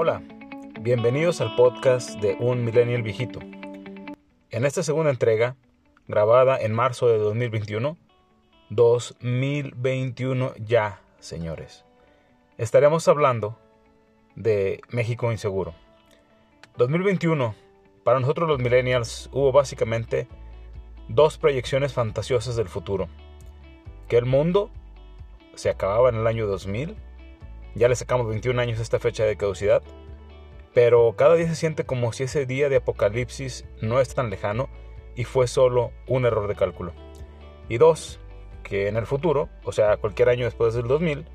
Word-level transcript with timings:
Hola, 0.00 0.22
bienvenidos 0.80 1.40
al 1.40 1.56
podcast 1.56 2.20
de 2.20 2.36
Un 2.38 2.64
Millennial 2.64 3.02
Viejito. 3.02 3.40
En 4.48 4.64
esta 4.64 4.84
segunda 4.84 5.10
entrega, 5.10 5.56
grabada 6.06 6.56
en 6.56 6.72
marzo 6.72 7.08
de 7.08 7.18
2021, 7.18 7.98
2021 8.70 10.52
ya, 10.64 11.00
señores, 11.18 11.84
estaremos 12.58 13.08
hablando 13.08 13.58
de 14.36 14.82
México 14.90 15.32
inseguro. 15.32 15.74
2021, 16.76 17.56
para 18.04 18.20
nosotros 18.20 18.48
los 18.48 18.60
millennials, 18.60 19.28
hubo 19.32 19.50
básicamente 19.50 20.28
dos 21.08 21.38
proyecciones 21.38 21.92
fantasiosas 21.92 22.54
del 22.54 22.68
futuro. 22.68 23.08
Que 24.06 24.18
el 24.18 24.26
mundo 24.26 24.70
se 25.56 25.70
acababa 25.70 26.08
en 26.10 26.14
el 26.14 26.28
año 26.28 26.46
2000 26.46 27.07
ya 27.78 27.88
le 27.88 27.96
sacamos 27.96 28.28
21 28.28 28.60
años 28.60 28.78
a 28.78 28.82
esta 28.82 28.98
fecha 28.98 29.24
de 29.24 29.36
caducidad, 29.36 29.82
pero 30.74 31.14
cada 31.16 31.36
día 31.36 31.48
se 31.48 31.54
siente 31.54 31.84
como 31.84 32.12
si 32.12 32.24
ese 32.24 32.46
día 32.46 32.68
de 32.68 32.76
apocalipsis 32.76 33.64
no 33.80 34.00
es 34.00 34.14
tan 34.14 34.30
lejano 34.30 34.68
y 35.16 35.24
fue 35.24 35.46
solo 35.48 35.92
un 36.06 36.26
error 36.26 36.48
de 36.48 36.54
cálculo. 36.54 36.92
Y 37.68 37.78
dos, 37.78 38.20
que 38.62 38.88
en 38.88 38.96
el 38.96 39.06
futuro, 39.06 39.48
o 39.64 39.72
sea, 39.72 39.96
cualquier 39.96 40.28
año 40.28 40.44
después 40.44 40.74
del 40.74 40.86
2000, 40.86 41.26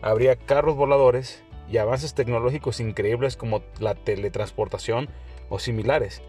habría 0.00 0.36
carros 0.36 0.76
voladores 0.76 1.42
y 1.70 1.78
avances 1.78 2.14
tecnológicos 2.14 2.80
increíbles 2.80 3.36
como 3.36 3.62
la 3.78 3.94
teletransportación 3.94 5.08
o 5.48 5.58
similares. 5.58 6.22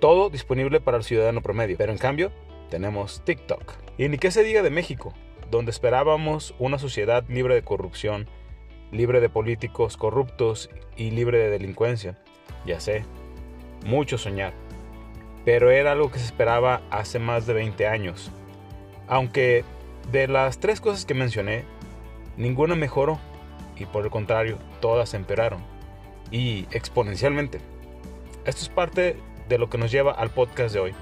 Todo 0.00 0.30
disponible 0.30 0.80
para 0.80 0.96
el 0.96 1.04
ciudadano 1.04 1.42
promedio. 1.42 1.76
Pero 1.76 1.92
en 1.92 1.98
cambio, 1.98 2.32
tenemos 2.70 3.22
TikTok. 3.24 3.74
Y 3.98 4.08
ni 4.08 4.18
qué 4.18 4.30
se 4.30 4.44
diga 4.44 4.62
de 4.62 4.70
México, 4.70 5.12
donde 5.50 5.70
esperábamos 5.70 6.54
una 6.58 6.78
sociedad 6.78 7.24
libre 7.28 7.54
de 7.54 7.62
corrupción, 7.62 8.28
libre 8.92 9.20
de 9.20 9.28
políticos 9.28 9.96
corruptos 9.96 10.70
y 10.96 11.10
libre 11.10 11.38
de 11.38 11.50
delincuencia. 11.50 12.16
Ya 12.66 12.80
sé, 12.80 13.04
mucho 13.84 14.18
soñar. 14.18 14.52
Pero 15.44 15.70
era 15.70 15.92
algo 15.92 16.10
que 16.10 16.18
se 16.18 16.26
esperaba 16.26 16.82
hace 16.90 17.18
más 17.18 17.46
de 17.46 17.54
20 17.54 17.86
años. 17.86 18.30
Aunque 19.06 19.64
de 20.12 20.28
las 20.28 20.58
tres 20.58 20.80
cosas 20.80 21.04
que 21.04 21.14
mencioné, 21.14 21.64
ninguna 22.36 22.74
mejoró 22.74 23.18
y 23.78 23.86
por 23.86 24.04
el 24.04 24.10
contrario, 24.10 24.58
todas 24.80 25.14
empeoraron. 25.14 25.60
Y 26.30 26.66
exponencialmente. 26.72 27.60
Esto 28.44 28.62
es 28.62 28.68
parte 28.68 29.16
de 29.48 29.58
lo 29.58 29.70
que 29.70 29.78
nos 29.78 29.90
lleva 29.90 30.12
al 30.12 30.30
podcast 30.30 30.74
de 30.74 30.80
hoy, 30.80 30.94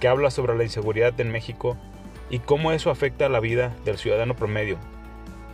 que 0.00 0.08
habla 0.08 0.30
sobre 0.30 0.56
la 0.56 0.64
inseguridad 0.64 1.18
en 1.20 1.30
México 1.30 1.76
y 2.30 2.38
cómo 2.38 2.72
eso 2.72 2.90
afecta 2.90 3.26
a 3.26 3.28
la 3.28 3.40
vida 3.40 3.74
del 3.84 3.98
ciudadano 3.98 4.34
promedio, 4.36 4.78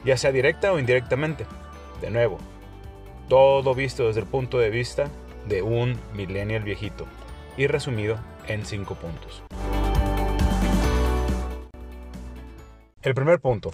ya 0.04 0.16
sea 0.16 0.32
directa 0.32 0.72
o 0.72 0.78
indirectamente. 0.78 1.46
De 2.00 2.10
nuevo, 2.10 2.38
todo 3.28 3.74
visto 3.74 4.06
desde 4.06 4.20
el 4.20 4.26
punto 4.26 4.58
de 4.58 4.70
vista 4.70 5.10
de 5.48 5.62
un 5.62 5.98
millennial 6.14 6.62
viejito 6.62 7.06
y 7.56 7.66
resumido 7.66 8.18
en 8.46 8.64
cinco 8.64 8.94
puntos. 8.94 9.42
El 13.02 13.14
primer 13.14 13.40
punto. 13.40 13.70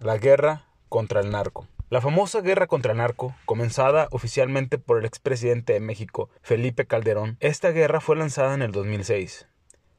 La 0.00 0.16
guerra 0.18 0.66
contra 0.88 1.20
el 1.20 1.30
narco. 1.30 1.66
La 1.90 2.00
famosa 2.00 2.40
guerra 2.40 2.66
contra 2.68 2.92
el 2.92 2.98
narco, 2.98 3.34
comenzada 3.44 4.08
oficialmente 4.12 4.78
por 4.78 4.98
el 4.98 5.04
expresidente 5.04 5.74
de 5.74 5.80
México, 5.80 6.30
Felipe 6.40 6.86
Calderón, 6.86 7.36
esta 7.40 7.70
guerra 7.70 8.00
fue 8.00 8.16
lanzada 8.16 8.54
en 8.54 8.62
el 8.62 8.72
2006. 8.72 9.46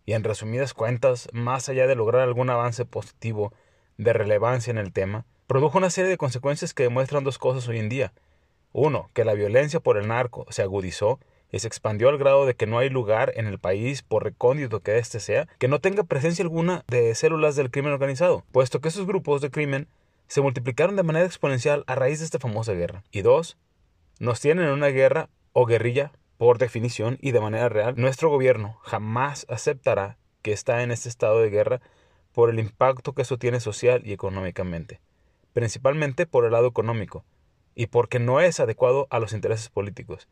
Y 0.05 0.13
en 0.13 0.23
resumidas 0.23 0.73
cuentas, 0.73 1.29
más 1.33 1.69
allá 1.69 1.85
de 1.85 1.95
lograr 1.95 2.23
algún 2.23 2.49
avance 2.49 2.85
positivo 2.85 3.53
de 3.97 4.11
relevancia 4.11 4.71
en 4.71 4.79
el 4.79 4.91
tema, 4.91 5.25
produjo 5.47 5.77
una 5.77 5.89
serie 5.89 6.09
de 6.09 6.17
consecuencias 6.17 6.73
que 6.73 6.83
demuestran 6.83 7.23
dos 7.23 7.37
cosas 7.37 7.67
hoy 7.67 7.79
en 7.79 7.89
día. 7.89 8.13
Uno, 8.71 9.09
que 9.13 9.25
la 9.25 9.33
violencia 9.33 9.79
por 9.79 9.97
el 9.97 10.07
narco 10.07 10.45
se 10.49 10.61
agudizó 10.61 11.19
y 11.51 11.59
se 11.59 11.67
expandió 11.67 12.09
al 12.09 12.17
grado 12.17 12.45
de 12.45 12.55
que 12.55 12.65
no 12.65 12.79
hay 12.79 12.89
lugar 12.89 13.31
en 13.35 13.45
el 13.45 13.59
país, 13.59 14.01
por 14.01 14.23
recóndito 14.23 14.79
que 14.79 14.97
éste 14.97 15.19
sea, 15.19 15.47
que 15.59 15.67
no 15.67 15.79
tenga 15.79 16.03
presencia 16.03 16.43
alguna 16.43 16.83
de 16.87 17.13
células 17.13 17.55
del 17.55 17.69
crimen 17.69 17.93
organizado, 17.93 18.43
puesto 18.51 18.81
que 18.81 18.87
esos 18.87 19.05
grupos 19.05 19.41
de 19.41 19.51
crimen 19.51 19.87
se 20.27 20.41
multiplicaron 20.41 20.95
de 20.95 21.03
manera 21.03 21.25
exponencial 21.25 21.83
a 21.85 21.93
raíz 21.93 22.19
de 22.19 22.25
esta 22.25 22.39
famosa 22.39 22.73
guerra. 22.73 23.03
Y 23.11 23.21
dos, 23.21 23.57
nos 24.19 24.39
tienen 24.39 24.65
en 24.65 24.71
una 24.71 24.87
guerra 24.87 25.29
o 25.51 25.65
guerrilla 25.65 26.11
por 26.37 26.57
definición 26.57 27.19
y 27.21 27.31
de 27.31 27.41
manera 27.41 27.69
real. 27.69 27.93
Nuestro 27.97 28.29
gobierno 28.29 28.79
jamás 28.81 29.45
aceptará 29.49 30.17
que 30.41 30.53
está 30.53 30.81
en 30.81 30.89
este 30.89 31.09
estado 31.09 31.39
de 31.39 31.51
guerra 31.51 31.81
por 32.31 32.49
el 32.49 32.59
impacto 32.59 33.13
que 33.13 33.21
eso 33.21 33.37
tiene 33.37 33.59
social 33.59 34.01
y 34.03 34.13
económicamente 34.13 34.99
principalmente 35.53 36.25
por 36.25 36.45
el 36.45 36.51
lado 36.51 36.67
económico, 36.67 37.23
y 37.75 37.87
porque 37.87 38.19
no 38.19 38.41
es 38.41 38.59
adecuado 38.59 39.07
a 39.09 39.19
los 39.19 39.33
intereses 39.33 39.69
políticos. 39.69 40.27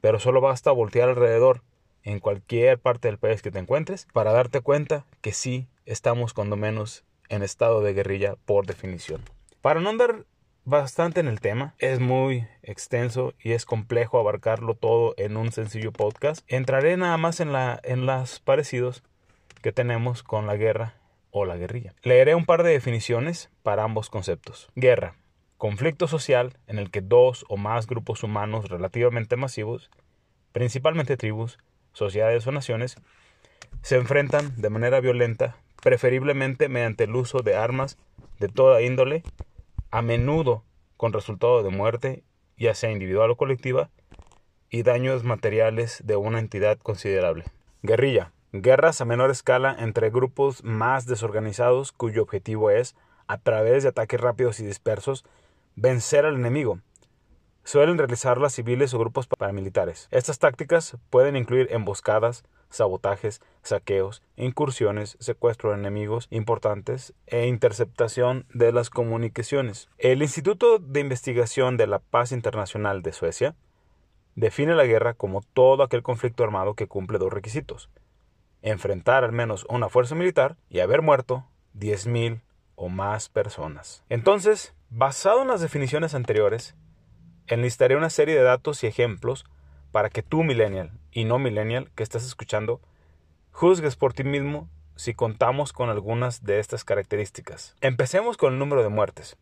Pero 0.00 0.20
solo 0.20 0.40
basta 0.40 0.70
voltear 0.70 1.08
alrededor, 1.08 1.62
en 2.04 2.20
cualquier 2.20 2.78
parte 2.78 3.08
del 3.08 3.18
país 3.18 3.42
que 3.42 3.50
te 3.50 3.58
encuentres, 3.58 4.06
para 4.12 4.32
darte 4.32 4.60
cuenta 4.60 5.04
que 5.20 5.32
sí 5.32 5.66
estamos 5.84 6.32
cuando 6.32 6.56
menos 6.56 7.04
en 7.28 7.42
estado 7.42 7.82
de 7.82 7.92
guerrilla 7.92 8.36
por 8.46 8.66
definición. 8.66 9.22
Para 9.60 9.80
no 9.80 9.90
andar 9.90 10.24
bastante 10.64 11.20
en 11.20 11.28
el 11.28 11.40
tema, 11.40 11.74
es 11.78 11.98
muy 11.98 12.46
extenso 12.62 13.34
y 13.42 13.52
es 13.52 13.64
complejo 13.64 14.18
abarcarlo 14.18 14.74
todo 14.74 15.14
en 15.16 15.36
un 15.36 15.50
sencillo 15.52 15.92
podcast. 15.92 16.44
Entraré 16.46 16.96
nada 16.96 17.16
más 17.16 17.40
en, 17.40 17.52
la, 17.52 17.80
en 17.82 18.06
las 18.06 18.38
parecidos 18.38 19.02
que 19.62 19.72
tenemos 19.72 20.22
con 20.22 20.46
la 20.46 20.56
guerra 20.56 20.97
o 21.30 21.44
la 21.44 21.56
guerrilla. 21.56 21.94
Leeré 22.02 22.34
un 22.34 22.46
par 22.46 22.62
de 22.62 22.70
definiciones 22.70 23.50
para 23.62 23.84
ambos 23.84 24.10
conceptos. 24.10 24.70
Guerra. 24.74 25.16
Conflicto 25.56 26.06
social 26.06 26.56
en 26.66 26.78
el 26.78 26.90
que 26.90 27.00
dos 27.00 27.44
o 27.48 27.56
más 27.56 27.86
grupos 27.86 28.22
humanos 28.22 28.68
relativamente 28.68 29.36
masivos, 29.36 29.90
principalmente 30.52 31.16
tribus, 31.16 31.58
sociedades 31.92 32.46
o 32.46 32.52
naciones, 32.52 32.96
se 33.82 33.96
enfrentan 33.96 34.60
de 34.60 34.70
manera 34.70 35.00
violenta, 35.00 35.56
preferiblemente 35.82 36.68
mediante 36.68 37.04
el 37.04 37.16
uso 37.16 37.40
de 37.40 37.56
armas 37.56 37.98
de 38.38 38.48
toda 38.48 38.82
índole, 38.82 39.22
a 39.90 40.02
menudo 40.02 40.64
con 40.96 41.12
resultado 41.12 41.62
de 41.62 41.70
muerte, 41.70 42.22
ya 42.56 42.74
sea 42.74 42.90
individual 42.90 43.30
o 43.30 43.36
colectiva, 43.36 43.90
y 44.70 44.82
daños 44.82 45.24
materiales 45.24 46.02
de 46.04 46.16
una 46.16 46.38
entidad 46.38 46.78
considerable. 46.78 47.44
Guerrilla 47.82 48.32
Guerras 48.52 49.02
a 49.02 49.04
menor 49.04 49.30
escala 49.30 49.76
entre 49.78 50.08
grupos 50.08 50.64
más 50.64 51.04
desorganizados 51.04 51.92
cuyo 51.92 52.22
objetivo 52.22 52.70
es, 52.70 52.96
a 53.26 53.36
través 53.36 53.82
de 53.82 53.90
ataques 53.90 54.18
rápidos 54.18 54.58
y 54.58 54.64
dispersos, 54.64 55.26
vencer 55.76 56.24
al 56.24 56.36
enemigo. 56.36 56.80
Suelen 57.62 57.98
realizarlas 57.98 58.54
civiles 58.54 58.94
o 58.94 58.98
grupos 58.98 59.26
paramilitares. 59.26 60.08
Estas 60.10 60.38
tácticas 60.38 60.96
pueden 61.10 61.36
incluir 61.36 61.68
emboscadas, 61.72 62.42
sabotajes, 62.70 63.42
saqueos, 63.62 64.22
incursiones, 64.36 65.18
secuestro 65.20 65.72
de 65.72 65.76
enemigos 65.76 66.26
importantes 66.30 67.12
e 67.26 67.48
interceptación 67.48 68.46
de 68.54 68.72
las 68.72 68.88
comunicaciones. 68.88 69.90
El 69.98 70.22
Instituto 70.22 70.78
de 70.78 71.00
Investigación 71.00 71.76
de 71.76 71.86
la 71.86 71.98
Paz 71.98 72.32
Internacional 72.32 73.02
de 73.02 73.12
Suecia 73.12 73.56
define 74.36 74.74
la 74.74 74.86
guerra 74.86 75.12
como 75.12 75.42
todo 75.52 75.82
aquel 75.82 76.02
conflicto 76.02 76.44
armado 76.44 76.72
que 76.72 76.86
cumple 76.86 77.18
dos 77.18 77.30
requisitos 77.30 77.90
enfrentar 78.62 79.24
al 79.24 79.32
menos 79.32 79.66
una 79.68 79.88
fuerza 79.88 80.14
militar 80.14 80.56
y 80.68 80.80
haber 80.80 81.02
muerto 81.02 81.46
10.000 81.76 82.40
o 82.76 82.88
más 82.88 83.28
personas. 83.28 84.04
Entonces, 84.08 84.74
basado 84.90 85.42
en 85.42 85.48
las 85.48 85.60
definiciones 85.60 86.14
anteriores, 86.14 86.74
enlistaré 87.46 87.96
una 87.96 88.10
serie 88.10 88.34
de 88.34 88.42
datos 88.42 88.82
y 88.84 88.86
ejemplos 88.86 89.44
para 89.90 90.10
que 90.10 90.22
tú, 90.22 90.44
millennial 90.44 90.92
y 91.12 91.24
no 91.24 91.38
millennial 91.38 91.90
que 91.94 92.02
estás 92.02 92.24
escuchando, 92.24 92.80
juzgues 93.52 93.96
por 93.96 94.12
ti 94.12 94.24
mismo 94.24 94.68
si 94.96 95.14
contamos 95.14 95.72
con 95.72 95.90
algunas 95.90 96.44
de 96.44 96.58
estas 96.58 96.84
características. 96.84 97.76
Empecemos 97.80 98.36
con 98.36 98.52
el 98.52 98.58
número 98.58 98.82
de 98.82 98.88
muertes. 98.88 99.36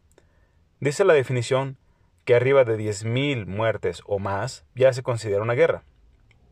Dice 0.80 1.04
la 1.04 1.14
definición 1.14 1.78
que 2.24 2.34
arriba 2.34 2.64
de 2.64 2.76
10.000 2.76 3.46
muertes 3.46 4.02
o 4.06 4.18
más 4.18 4.64
ya 4.74 4.92
se 4.92 5.02
considera 5.02 5.42
una 5.42 5.54
guerra. 5.54 5.84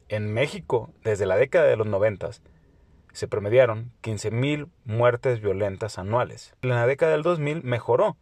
En 0.08 0.32
México, 0.32 0.90
desde 1.02 1.26
la 1.26 1.36
década 1.36 1.66
de 1.66 1.76
los 1.76 1.86
90, 1.86 2.30
se 3.14 3.28
promediaron 3.28 3.92
15.000 4.02 4.68
muertes 4.84 5.40
violentas 5.40 5.98
anuales. 5.98 6.54
En 6.62 6.68
la 6.70 6.86
década 6.86 7.12
del 7.12 7.22
2000 7.22 7.62
mejoró 7.62 8.16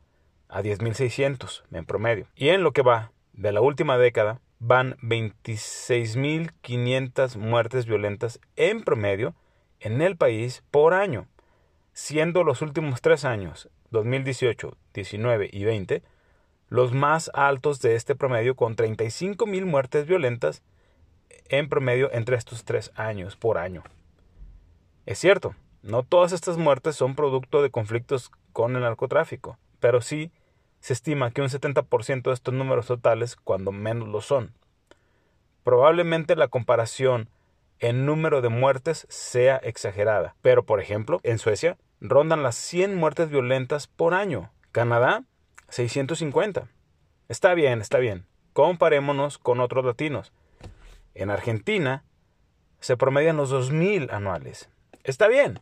a 0.49 0.61
10.600 0.62 1.62
en 1.73 1.85
promedio. 1.85 2.27
Y 2.37 2.50
en 2.50 2.62
lo 2.62 2.71
que 2.73 2.83
va 2.83 3.11
de 3.33 3.50
la 3.53 3.62
última 3.62 3.97
década 3.99 4.41
van 4.59 4.97
26.500 4.99 7.37
muertes 7.37 7.87
violentas 7.87 8.39
en 8.56 8.83
promedio 8.85 9.35
en 9.81 10.03
el 10.03 10.17
país 10.17 10.62
por 10.71 10.94
año, 10.94 11.27
siendo 11.93 12.44
los 12.44 12.62
últimos 12.62 13.00
tres 13.00 13.25
años, 13.25 13.69
2018, 13.91 14.77
19 14.94 15.50
y 15.53 15.65
20, 15.65 16.05
los 16.69 16.93
más 16.93 17.29
altos 17.35 17.81
de 17.81 17.97
este 17.97 18.15
promedio 18.15 18.55
con 18.55 18.77
35.000 18.77 19.65
muertes 19.65 20.06
violentas 20.06 20.62
en 21.49 21.69
promedio 21.69 22.12
entre 22.12 22.37
estos 22.37 22.65
tres 22.65 22.93
años 22.94 23.35
por 23.37 23.59
año. 23.59 23.83
Es 25.05 25.19
cierto, 25.19 25.55
no 25.83 26.05
todas 26.05 26.33
estas 26.33 26.59
muertes 26.59 26.95
son 26.95 27.17
producto 27.17 27.61
de 27.61 27.71
conflictos 27.71 28.31
con 28.53 28.77
el 28.77 28.83
narcotráfico, 28.83 29.59
pero 29.81 30.01
sí 30.01 30.31
se 30.79 30.93
estima 30.93 31.31
que 31.31 31.43
un 31.43 31.49
70% 31.49 32.23
de 32.23 32.33
estos 32.33 32.55
números 32.55 32.87
totales, 32.87 33.37
cuando 33.37 33.73
menos 33.73 34.09
lo 34.09 34.21
son. 34.21 34.53
Probablemente 35.65 36.37
la 36.37 36.49
comparación 36.49 37.29
en 37.79 38.07
número 38.07 38.43
de 38.43 38.49
muertes 38.49 39.07
sea 39.09 39.57
exagerada, 39.57 40.37
pero 40.41 40.65
por 40.65 40.81
ejemplo, 40.81 41.21
en 41.25 41.39
Suecia 41.39 41.79
rondan 42.01 42.43
las 42.43 42.55
100 42.57 42.95
muertes 42.95 43.29
violentas 43.29 43.89
por 43.89 44.15
año. 44.15 44.53
Canadá, 44.71 45.25
650. 45.69 46.69
Está 47.29 47.55
bien, 47.55 47.81
está 47.81 47.99
bien. 47.99 48.27
Comparémonos 48.53 49.39
con 49.39 49.61
otros 49.61 49.85
latinos. 49.85 50.33
En 51.15 51.31
Argentina 51.31 52.05
se 52.81 52.97
promedian 52.97 53.37
los 53.37 53.53
2.000 53.53 54.13
anuales. 54.13 54.69
Está 55.05 55.27
bien. 55.27 55.59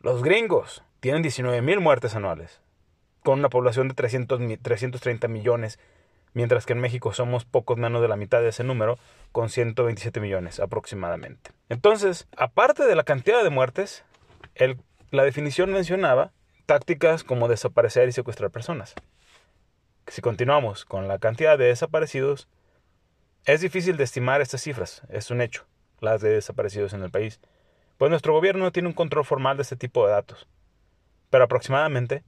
Los 0.00 0.22
gringos 0.22 0.82
tienen 1.00 1.22
19.000 1.22 1.80
muertes 1.80 2.14
anuales, 2.14 2.62
con 3.22 3.38
una 3.38 3.50
población 3.50 3.88
de 3.88 3.94
300, 3.94 4.40
330 4.62 5.28
millones, 5.28 5.78
mientras 6.32 6.64
que 6.64 6.72
en 6.72 6.80
México 6.80 7.12
somos 7.12 7.44
pocos 7.44 7.76
menos 7.76 8.00
de 8.00 8.08
la 8.08 8.16
mitad 8.16 8.40
de 8.40 8.48
ese 8.48 8.64
número, 8.64 8.98
con 9.32 9.50
127 9.50 10.18
millones 10.20 10.60
aproximadamente. 10.60 11.50
Entonces, 11.68 12.26
aparte 12.38 12.84
de 12.84 12.94
la 12.94 13.04
cantidad 13.04 13.44
de 13.44 13.50
muertes, 13.50 14.02
la 15.10 15.24
definición 15.24 15.72
mencionaba 15.72 16.32
tácticas 16.64 17.22
como 17.22 17.48
desaparecer 17.48 18.08
y 18.08 18.12
secuestrar 18.12 18.50
personas. 18.50 18.94
Si 20.06 20.22
continuamos 20.22 20.86
con 20.86 21.06
la 21.06 21.18
cantidad 21.18 21.58
de 21.58 21.66
desaparecidos, 21.66 22.48
es 23.44 23.60
difícil 23.60 23.98
de 23.98 24.04
estimar 24.04 24.40
estas 24.40 24.62
cifras, 24.62 25.02
es 25.10 25.30
un 25.30 25.42
hecho, 25.42 25.66
las 26.00 26.22
de 26.22 26.30
desaparecidos 26.30 26.94
en 26.94 27.02
el 27.02 27.10
país, 27.10 27.40
pues 28.00 28.08
nuestro 28.08 28.32
gobierno 28.32 28.64
no 28.64 28.72
tiene 28.72 28.88
un 28.88 28.94
control 28.94 29.26
formal 29.26 29.58
de 29.58 29.62
este 29.62 29.76
tipo 29.76 30.06
de 30.06 30.12
datos. 30.12 30.48
Pero 31.28 31.44
aproximadamente 31.44 32.24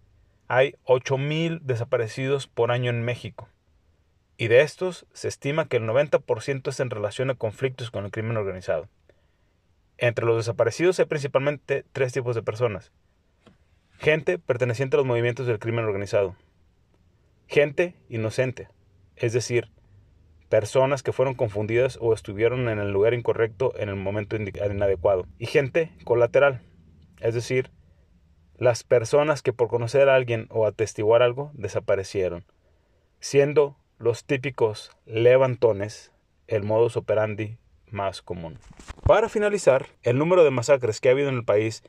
hay 0.47 0.75
8.000 0.85 1.61
desaparecidos 1.63 2.47
por 2.47 2.71
año 2.71 2.91
en 2.91 3.03
México. 3.03 3.49
Y 4.37 4.49
de 4.49 4.61
estos 4.61 5.07
se 5.15 5.29
estima 5.29 5.69
que 5.69 5.79
el 5.79 5.85
90% 5.85 6.69
es 6.69 6.79
en 6.79 6.91
relación 6.91 7.31
a 7.31 7.37
conflictos 7.37 7.91
con 7.91 8.05
el 8.05 8.11
crimen 8.11 8.37
organizado. 8.37 8.91
Entre 9.97 10.27
los 10.27 10.37
desaparecidos 10.37 10.99
hay 10.99 11.07
principalmente 11.07 11.87
tres 11.95 12.13
tipos 12.13 12.35
de 12.35 12.43
personas. 12.43 12.93
Gente 13.97 14.39
perteneciente 14.39 14.97
a 14.97 14.99
los 14.99 15.07
movimientos 15.07 15.47
del 15.47 15.59
crimen 15.59 15.87
organizado. 15.87 16.37
Gente 17.49 17.97
inocente, 18.11 18.69
es 19.17 19.33
decir, 19.33 19.71
personas 20.53 21.03
que 21.03 21.15
fueron 21.15 21.33
confundidas 21.33 21.97
o 21.99 22.13
estuvieron 22.13 22.69
en 22.69 22.79
el 22.79 22.91
lugar 22.93 23.15
incorrecto 23.15 23.73
en 23.79 23.89
el 23.89 23.97
momento 23.97 24.37
inadecuado. 24.37 25.25
Y 25.39 25.47
gente 25.47 25.91
colateral, 26.05 26.61
es 27.21 27.35
decir, 27.35 27.71
las 28.59 28.85
personas 28.85 29.41
que 29.41 29.55
por 29.55 29.69
conocer 29.69 30.11
a 30.11 30.15
alguien 30.15 30.49
o 30.51 30.67
atestiguar 30.67 31.23
algo 31.23 31.53
desaparecieron, 31.55 32.45
siendo 33.19 33.79
los 33.99 34.27
típicos 34.27 34.91
levantones 35.07 36.13
el 36.49 36.65
modus 36.65 36.99
operandi 36.99 37.57
más 37.91 38.21
común. 38.21 38.59
Para 39.07 39.31
finalizar, 39.31 39.87
el 40.03 40.19
número 40.19 40.45
de 40.45 40.51
masacres 40.51 41.01
que 41.01 41.09
ha 41.09 41.13
habido 41.13 41.31
en 41.31 41.37
el 41.37 41.47
país 41.47 41.83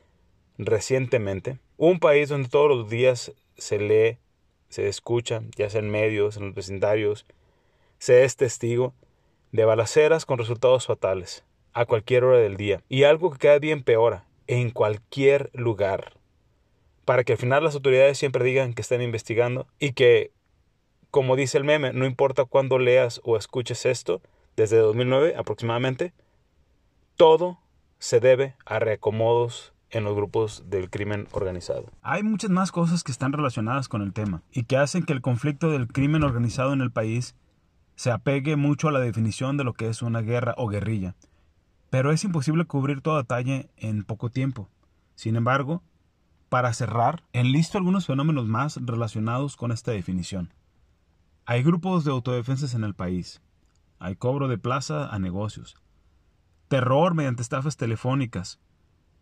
recientemente, 0.56 1.58
un 1.76 1.98
país 2.00 2.30
donde 2.30 2.48
todos 2.48 2.70
los 2.70 2.88
días 2.88 3.34
se 3.58 3.78
lee, 3.78 4.16
se 4.70 4.88
escucha, 4.88 5.42
ya 5.54 5.68
sea 5.68 5.80
en 5.80 5.90
medios, 5.90 6.38
en 6.38 6.46
los 6.46 6.54
vecindarios, 6.54 7.26
se 8.04 8.24
es 8.24 8.36
testigo 8.36 8.92
de 9.50 9.64
balaceras 9.64 10.26
con 10.26 10.36
resultados 10.36 10.86
fatales 10.86 11.42
a 11.72 11.86
cualquier 11.86 12.24
hora 12.24 12.36
del 12.36 12.58
día 12.58 12.82
y 12.90 13.04
algo 13.04 13.30
que 13.30 13.38
cada 13.38 13.58
día 13.58 13.72
empeora 13.72 14.26
en 14.46 14.68
cualquier 14.72 15.48
lugar 15.54 16.12
para 17.06 17.24
que 17.24 17.32
al 17.32 17.38
final 17.38 17.64
las 17.64 17.74
autoridades 17.74 18.18
siempre 18.18 18.44
digan 18.44 18.74
que 18.74 18.82
están 18.82 19.00
investigando 19.00 19.66
y 19.78 19.92
que, 19.92 20.32
como 21.10 21.34
dice 21.34 21.56
el 21.56 21.64
meme, 21.64 21.94
no 21.94 22.04
importa 22.04 22.44
cuándo 22.44 22.78
leas 22.78 23.22
o 23.24 23.38
escuches 23.38 23.86
esto, 23.86 24.20
desde 24.54 24.76
2009 24.76 25.36
aproximadamente, 25.38 26.12
todo 27.16 27.58
se 27.98 28.20
debe 28.20 28.54
a 28.66 28.80
reacomodos 28.80 29.72
en 29.88 30.04
los 30.04 30.14
grupos 30.14 30.64
del 30.68 30.90
crimen 30.90 31.26
organizado. 31.32 31.86
Hay 32.02 32.22
muchas 32.22 32.50
más 32.50 32.70
cosas 32.70 33.02
que 33.02 33.12
están 33.12 33.32
relacionadas 33.32 33.88
con 33.88 34.02
el 34.02 34.12
tema 34.12 34.42
y 34.52 34.64
que 34.64 34.76
hacen 34.76 35.04
que 35.04 35.14
el 35.14 35.22
conflicto 35.22 35.70
del 35.70 35.88
crimen 35.88 36.22
organizado 36.22 36.74
en 36.74 36.82
el 36.82 36.90
país 36.90 37.34
se 37.96 38.10
apegue 38.10 38.56
mucho 38.56 38.88
a 38.88 38.92
la 38.92 39.00
definición 39.00 39.56
de 39.56 39.64
lo 39.64 39.72
que 39.74 39.88
es 39.88 40.02
una 40.02 40.20
guerra 40.20 40.54
o 40.56 40.68
guerrilla, 40.68 41.14
pero 41.90 42.10
es 42.10 42.24
imposible 42.24 42.64
cubrir 42.64 43.00
todo 43.00 43.16
detalle 43.18 43.70
en 43.76 44.02
poco 44.02 44.30
tiempo. 44.30 44.68
Sin 45.14 45.36
embargo, 45.36 45.82
para 46.48 46.72
cerrar, 46.72 47.22
enlisto 47.32 47.78
algunos 47.78 48.06
fenómenos 48.06 48.46
más 48.46 48.78
relacionados 48.82 49.56
con 49.56 49.70
esta 49.70 49.92
definición. 49.92 50.52
Hay 51.46 51.62
grupos 51.62 52.04
de 52.04 52.10
autodefensas 52.10 52.74
en 52.74 52.84
el 52.84 52.94
país. 52.94 53.40
Hay 53.98 54.16
cobro 54.16 54.48
de 54.48 54.58
plaza 54.58 55.08
a 55.08 55.18
negocios. 55.18 55.76
Terror 56.68 57.14
mediante 57.14 57.42
estafas 57.42 57.76
telefónicas. 57.76 58.58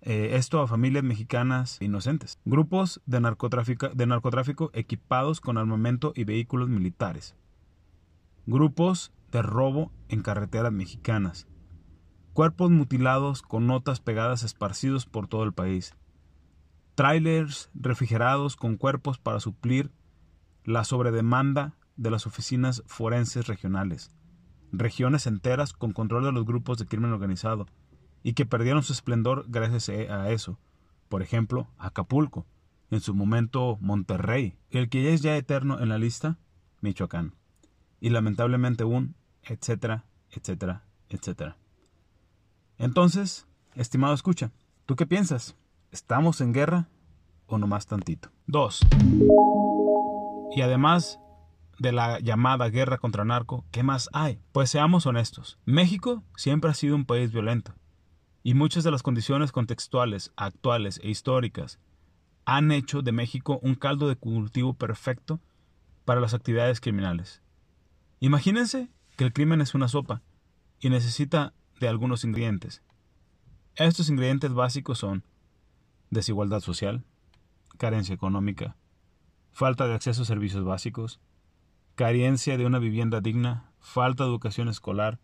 Eh, 0.01 0.31
esto 0.35 0.61
a 0.61 0.67
familias 0.67 1.05
mexicanas 1.05 1.77
inocentes. 1.81 2.39
Grupos 2.45 3.03
de 3.07 3.21
de 3.21 4.07
narcotráfico 4.07 4.71
equipados 4.73 5.41
con 5.41 5.59
armamento 5.59 6.13
y 6.17 6.25
vehículos 6.25 6.69
militares 6.69 7.37
grupos 8.47 9.13
de 9.31 9.41
robo 9.41 9.93
en 10.09 10.21
carreteras 10.21 10.73
mexicanas, 10.73 11.47
cuerpos 12.33 12.71
mutilados 12.71 13.43
con 13.43 13.67
notas 13.67 14.01
pegadas 14.01 14.43
esparcidos 14.43 15.07
por 15.07 15.29
todo 15.29 15.45
el 15.45 15.53
país, 15.53 15.95
trailers 16.95 17.71
refrigerados 17.75 18.57
con 18.57 18.77
cuerpos 18.77 19.19
para 19.19 19.39
suplir 19.39 19.93
la 20.65 20.85
sobredemanda 20.85 21.75
de 21.97 22.11
las 22.11 22.27
oficinas 22.27 22.83
forenses 22.87 23.47
regionales, 23.47 24.11
regiones 24.73 25.27
enteras 25.27 25.73
con 25.73 25.93
control 25.93 26.25
de 26.25 26.33
los 26.33 26.45
grupos 26.45 26.79
de 26.79 26.87
crimen 26.87 27.13
organizado 27.13 27.67
y 28.25 28.33
que 28.33 28.47
perdieron 28.47 28.83
su 28.83 28.93
esplendor 28.93 29.45
gracias 29.49 29.89
a 29.89 30.31
eso, 30.31 30.59
por 31.09 31.23
ejemplo, 31.23 31.69
Acapulco, 31.79 32.47
en 32.91 33.01
su 33.01 33.15
momento 33.15 33.79
Monterrey, 33.81 34.57
el 34.71 34.89
que 34.89 35.03
ya 35.05 35.11
es 35.11 35.23
ya 35.23 35.37
eterno 35.37 35.81
en 35.81 35.89
la 35.89 35.99
lista, 35.99 36.39
Michoacán 36.81 37.35
y 38.03 38.11
lamentablemente 38.11 38.83
un 38.83 39.15
etcétera, 39.45 40.05
etcétera, 40.31 40.85
etcétera. 41.09 41.57
Entonces, 42.77 43.47
estimado 43.77 44.13
escucha, 44.13 44.51
¿tú 44.87 44.97
qué 44.97 45.07
piensas? 45.07 45.57
¿Estamos 45.93 46.41
en 46.41 46.53
guerra 46.53 46.89
o 47.47 47.59
nomás 47.59 47.87
tantito? 47.87 48.31
Dos. 48.49 48.81
Y 50.55 50.63
además 50.63 51.21
de 51.79 51.93
la 51.93 52.19
llamada 52.19 52.69
guerra 52.71 52.99
contra 52.99 53.25
narco, 53.25 53.65
¿qué 53.71 53.85
más 53.85 54.09
hay? 54.13 54.41
Pues 54.51 54.69
seamos 54.69 55.07
honestos, 55.07 55.59
México 55.65 56.25
siempre 56.37 56.71
ha 56.71 56.75
sido 56.75 56.97
un 56.97 57.05
país 57.05 57.33
violento, 57.33 57.73
y 58.43 58.55
muchas 58.55 58.83
de 58.83 58.91
las 58.91 59.05
condiciones 59.05 59.53
contextuales, 59.53 60.33
actuales 60.37 61.01
e 61.05 61.11
históricas 61.11 61.79
han 62.45 62.73
hecho 62.73 63.03
de 63.03 63.13
México 63.13 63.61
un 63.63 63.77
caldo 63.77 64.09
de 64.09 64.17
cultivo 64.17 64.75
perfecto 64.75 65.41
para 66.05 66.21
las 66.21 66.35
actividades 66.35 66.81
criminales. 66.81 67.42
Imagínense 68.23 68.89
que 69.17 69.25
el 69.25 69.33
crimen 69.33 69.61
es 69.61 69.75
una 69.75 69.89
sopa 69.89 70.23
y 70.79 70.91
necesita 70.91 71.55
de 71.81 71.89
algunos 71.89 72.23
ingredientes. 72.23 72.81
Estos 73.75 74.11
ingredientes 74.11 74.53
básicos 74.53 74.99
son 74.99 75.25
desigualdad 76.11 76.61
social, 76.61 77.03
carencia 77.79 78.15
económica, 78.15 78.77
falta 79.51 79.89
de 79.89 79.95
acceso 79.95 80.23
a 80.23 80.25
servicios 80.25 80.65
básicos, 80.65 81.19
carencia 81.97 82.57
de 82.57 82.65
una 82.65 82.79
vivienda 82.79 83.21
digna, 83.21 83.73
falta 83.81 84.23
de 84.23 84.31
educación 84.31 84.69
escolar, 84.69 85.19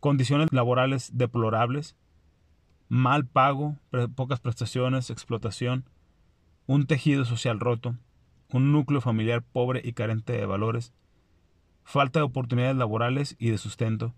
condiciones 0.00 0.50
laborales 0.52 1.10
deplorables, 1.12 1.96
mal 2.88 3.26
pago, 3.26 3.76
pocas 4.14 4.40
prestaciones, 4.40 5.10
explotación, 5.10 5.84
un 6.64 6.86
tejido 6.86 7.26
social 7.26 7.60
roto, 7.60 7.94
un 8.48 8.72
núcleo 8.72 9.02
familiar 9.02 9.42
pobre 9.42 9.82
y 9.84 9.92
carente 9.92 10.32
de 10.32 10.46
valores, 10.46 10.94
falta 11.84 12.20
de 12.20 12.24
oportunidades 12.24 12.76
laborales 12.76 13.36
y 13.38 13.50
de 13.50 13.58
sustento, 13.58 14.14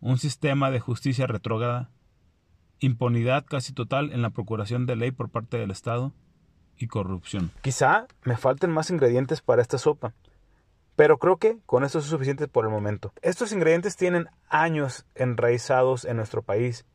un 0.00 0.18
sistema 0.18 0.70
de 0.70 0.80
justicia 0.80 1.26
retrógrada, 1.26 1.90
impunidad 2.78 3.44
casi 3.44 3.72
total 3.72 4.12
en 4.12 4.22
la 4.22 4.30
procuración 4.30 4.86
de 4.86 4.96
ley 4.96 5.10
por 5.10 5.28
parte 5.28 5.58
del 5.58 5.70
Estado. 5.70 6.12
Y 6.82 6.86
corrupción. 6.86 7.50
Quizá 7.60 8.06
me 8.24 8.38
falten 8.38 8.70
más 8.70 8.88
ingredientes 8.88 9.42
para 9.42 9.60
esta 9.60 9.76
sopa, 9.76 10.14
pero 10.96 11.18
creo 11.18 11.36
que 11.36 11.58
con 11.66 11.84
esto 11.84 11.98
es 11.98 12.06
suficiente 12.06 12.48
por 12.48 12.64
el 12.64 12.70
momento. 12.70 13.12
Estos 13.20 13.52
ingredientes 13.52 13.96
tienen 13.96 14.28
años 14.48 15.04
enraizados 15.14 16.06
en 16.06 16.16
nuestro 16.16 16.40
país, 16.40 16.86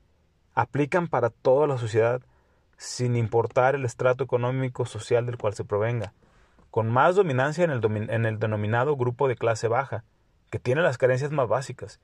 aplican 0.56 1.08
para 1.08 1.30
toda 1.30 1.68
la 1.68 1.78
sociedad, 1.78 2.24
sin 2.78 3.16
importar 3.16 3.76
el 3.76 3.86
estrato 3.86 4.24
económico 4.24 4.88
social 4.88 5.28
del 5.28 5.38
cual 5.38 5.54
se 5.54 5.66
provenga 5.66 6.14
con 6.76 6.92
más 6.92 7.16
dominancia 7.16 7.64
en 7.64 7.70
el, 7.70 7.82
en 8.10 8.26
el 8.26 8.38
denominado 8.38 8.98
grupo 8.98 9.30
de 9.30 9.38
clase 9.38 9.70
baja, 9.70 10.04
que 10.50 10.60
tiene 10.60 10.82
las 10.82 10.98
carencias 10.98 11.32
más 11.32 11.48
básicas, 11.48 12.02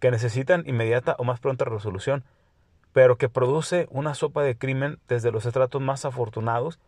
que 0.00 0.10
necesitan 0.10 0.64
inmediata 0.66 1.14
o 1.20 1.22
más 1.22 1.38
pronta 1.38 1.64
resolución, 1.64 2.24
pero 2.92 3.18
que 3.18 3.28
produce 3.28 3.86
una 3.88 4.14
sopa 4.14 4.42
de 4.42 4.58
crimen 4.58 4.98
desde 5.06 5.30
los 5.30 5.46
estratos 5.46 5.80
más 5.80 6.04
afortunados, 6.04 6.80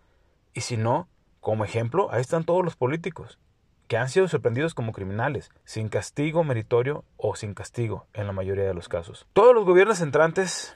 y 0.52 0.62
si 0.62 0.76
no, 0.76 1.06
como 1.40 1.64
ejemplo, 1.64 2.08
ahí 2.10 2.20
están 2.20 2.42
todos 2.42 2.64
los 2.64 2.74
políticos, 2.74 3.38
que 3.86 3.96
han 3.96 4.08
sido 4.08 4.26
sorprendidos 4.26 4.74
como 4.74 4.90
criminales, 4.90 5.52
sin 5.62 5.88
castigo 5.88 6.42
meritorio 6.42 7.04
o 7.18 7.36
sin 7.36 7.54
castigo 7.54 8.08
en 8.14 8.26
la 8.26 8.32
mayoría 8.32 8.64
de 8.64 8.74
los 8.74 8.88
casos. 8.88 9.28
Todos 9.32 9.54
los 9.54 9.64
gobiernos 9.64 10.00
entrantes, 10.00 10.74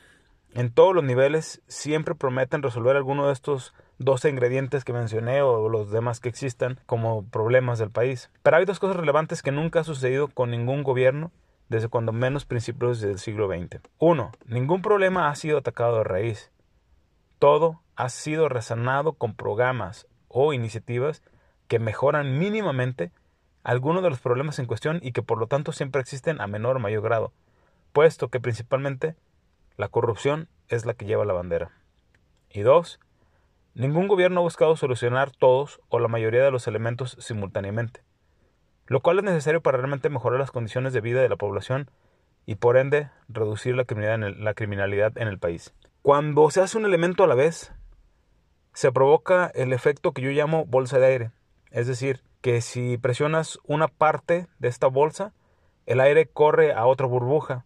en 0.54 0.70
todos 0.70 0.94
los 0.94 1.04
niveles, 1.04 1.60
siempre 1.66 2.14
prometen 2.14 2.62
resolver 2.62 2.96
alguno 2.96 3.26
de 3.26 3.32
estos 3.32 3.74
12 3.98 4.30
ingredientes 4.30 4.84
que 4.84 4.92
mencioné 4.92 5.42
o 5.42 5.68
los 5.68 5.90
demás 5.90 6.20
que 6.20 6.28
existan 6.28 6.78
como 6.86 7.24
problemas 7.24 7.78
del 7.78 7.90
país. 7.90 8.30
Pero 8.42 8.56
hay 8.56 8.64
dos 8.64 8.78
cosas 8.78 8.96
relevantes 8.96 9.42
que 9.42 9.52
nunca 9.52 9.80
ha 9.80 9.84
sucedido 9.84 10.28
con 10.28 10.50
ningún 10.50 10.82
gobierno 10.82 11.30
desde 11.68 11.88
cuando 11.88 12.12
menos 12.12 12.44
principios 12.44 13.00
del 13.00 13.18
siglo 13.18 13.48
XX. 13.48 13.80
Uno, 13.98 14.32
ningún 14.46 14.82
problema 14.82 15.28
ha 15.28 15.34
sido 15.34 15.58
atacado 15.58 15.98
de 15.98 16.04
raíz. 16.04 16.50
Todo 17.38 17.82
ha 17.96 18.08
sido 18.08 18.48
resanado 18.48 19.14
con 19.14 19.34
programas 19.34 20.06
o 20.28 20.52
iniciativas 20.52 21.22
que 21.68 21.78
mejoran 21.78 22.38
mínimamente 22.38 23.10
algunos 23.64 24.02
de 24.02 24.10
los 24.10 24.20
problemas 24.20 24.58
en 24.58 24.66
cuestión 24.66 25.00
y 25.02 25.12
que 25.12 25.22
por 25.22 25.38
lo 25.38 25.48
tanto 25.48 25.72
siempre 25.72 26.00
existen 26.00 26.40
a 26.40 26.46
menor 26.46 26.76
o 26.76 26.80
mayor 26.80 27.02
grado, 27.02 27.32
puesto 27.92 28.28
que 28.28 28.38
principalmente 28.38 29.16
la 29.76 29.88
corrupción 29.88 30.48
es 30.68 30.86
la 30.86 30.94
que 30.94 31.06
lleva 31.06 31.24
la 31.24 31.32
bandera. 31.32 31.70
Y 32.50 32.60
dos, 32.60 33.00
ningún 33.74 34.08
gobierno 34.08 34.40
ha 34.40 34.44
buscado 34.44 34.76
solucionar 34.76 35.30
todos 35.30 35.80
o 35.88 35.98
la 35.98 36.08
mayoría 36.08 36.42
de 36.42 36.50
los 36.50 36.66
elementos 36.66 37.16
simultáneamente, 37.20 38.02
lo 38.86 39.00
cual 39.00 39.18
es 39.18 39.24
necesario 39.24 39.60
para 39.60 39.78
realmente 39.78 40.08
mejorar 40.08 40.40
las 40.40 40.50
condiciones 40.50 40.92
de 40.92 41.00
vida 41.00 41.20
de 41.20 41.28
la 41.28 41.36
población 41.36 41.90
y 42.46 42.54
por 42.54 42.76
ende 42.76 43.10
reducir 43.28 43.74
la 43.74 43.84
criminalidad 43.84 45.18
en 45.18 45.28
el, 45.28 45.38
país. 45.38 45.74
Cuando 46.02 46.48
se 46.50 46.60
hace 46.60 46.78
un 46.78 46.86
elemento 46.86 47.24
a 47.24 47.26
la 47.26 47.34
vez, 47.34 47.72
se 48.72 48.92
provoca 48.92 49.50
el 49.54 49.72
efecto 49.72 50.12
que 50.12 50.22
yo 50.22 50.30
llamo 50.30 50.64
bolsa 50.64 50.98
de 50.98 51.06
aire, 51.06 51.30
es 51.70 51.86
decir, 51.86 52.22
que 52.40 52.60
si 52.60 52.96
presionas 52.96 53.58
una 53.64 53.88
parte 53.88 54.46
de 54.60 54.68
esta 54.68 54.86
bolsa, 54.86 55.34
el 55.84 56.00
aire 56.00 56.26
corre 56.26 56.72
a 56.72 56.86
otra 56.86 57.06
burbuja. 57.06 57.64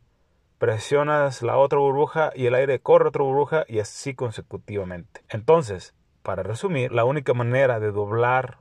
Presionas 0.61 1.41
la 1.41 1.57
otra 1.57 1.79
burbuja 1.79 2.33
y 2.35 2.45
el 2.45 2.55
aire 2.55 2.81
corre 2.81 3.09
otra 3.09 3.23
burbuja 3.23 3.65
y 3.67 3.79
así 3.79 4.15
consecutivamente. 4.15 5.23
Entonces, 5.31 5.95
para 6.23 6.43
resumir, 6.43 6.93
la 6.93 7.07
única 7.07 7.33
manera 7.33 7.81
de 7.81 7.91
doblar 7.93 8.59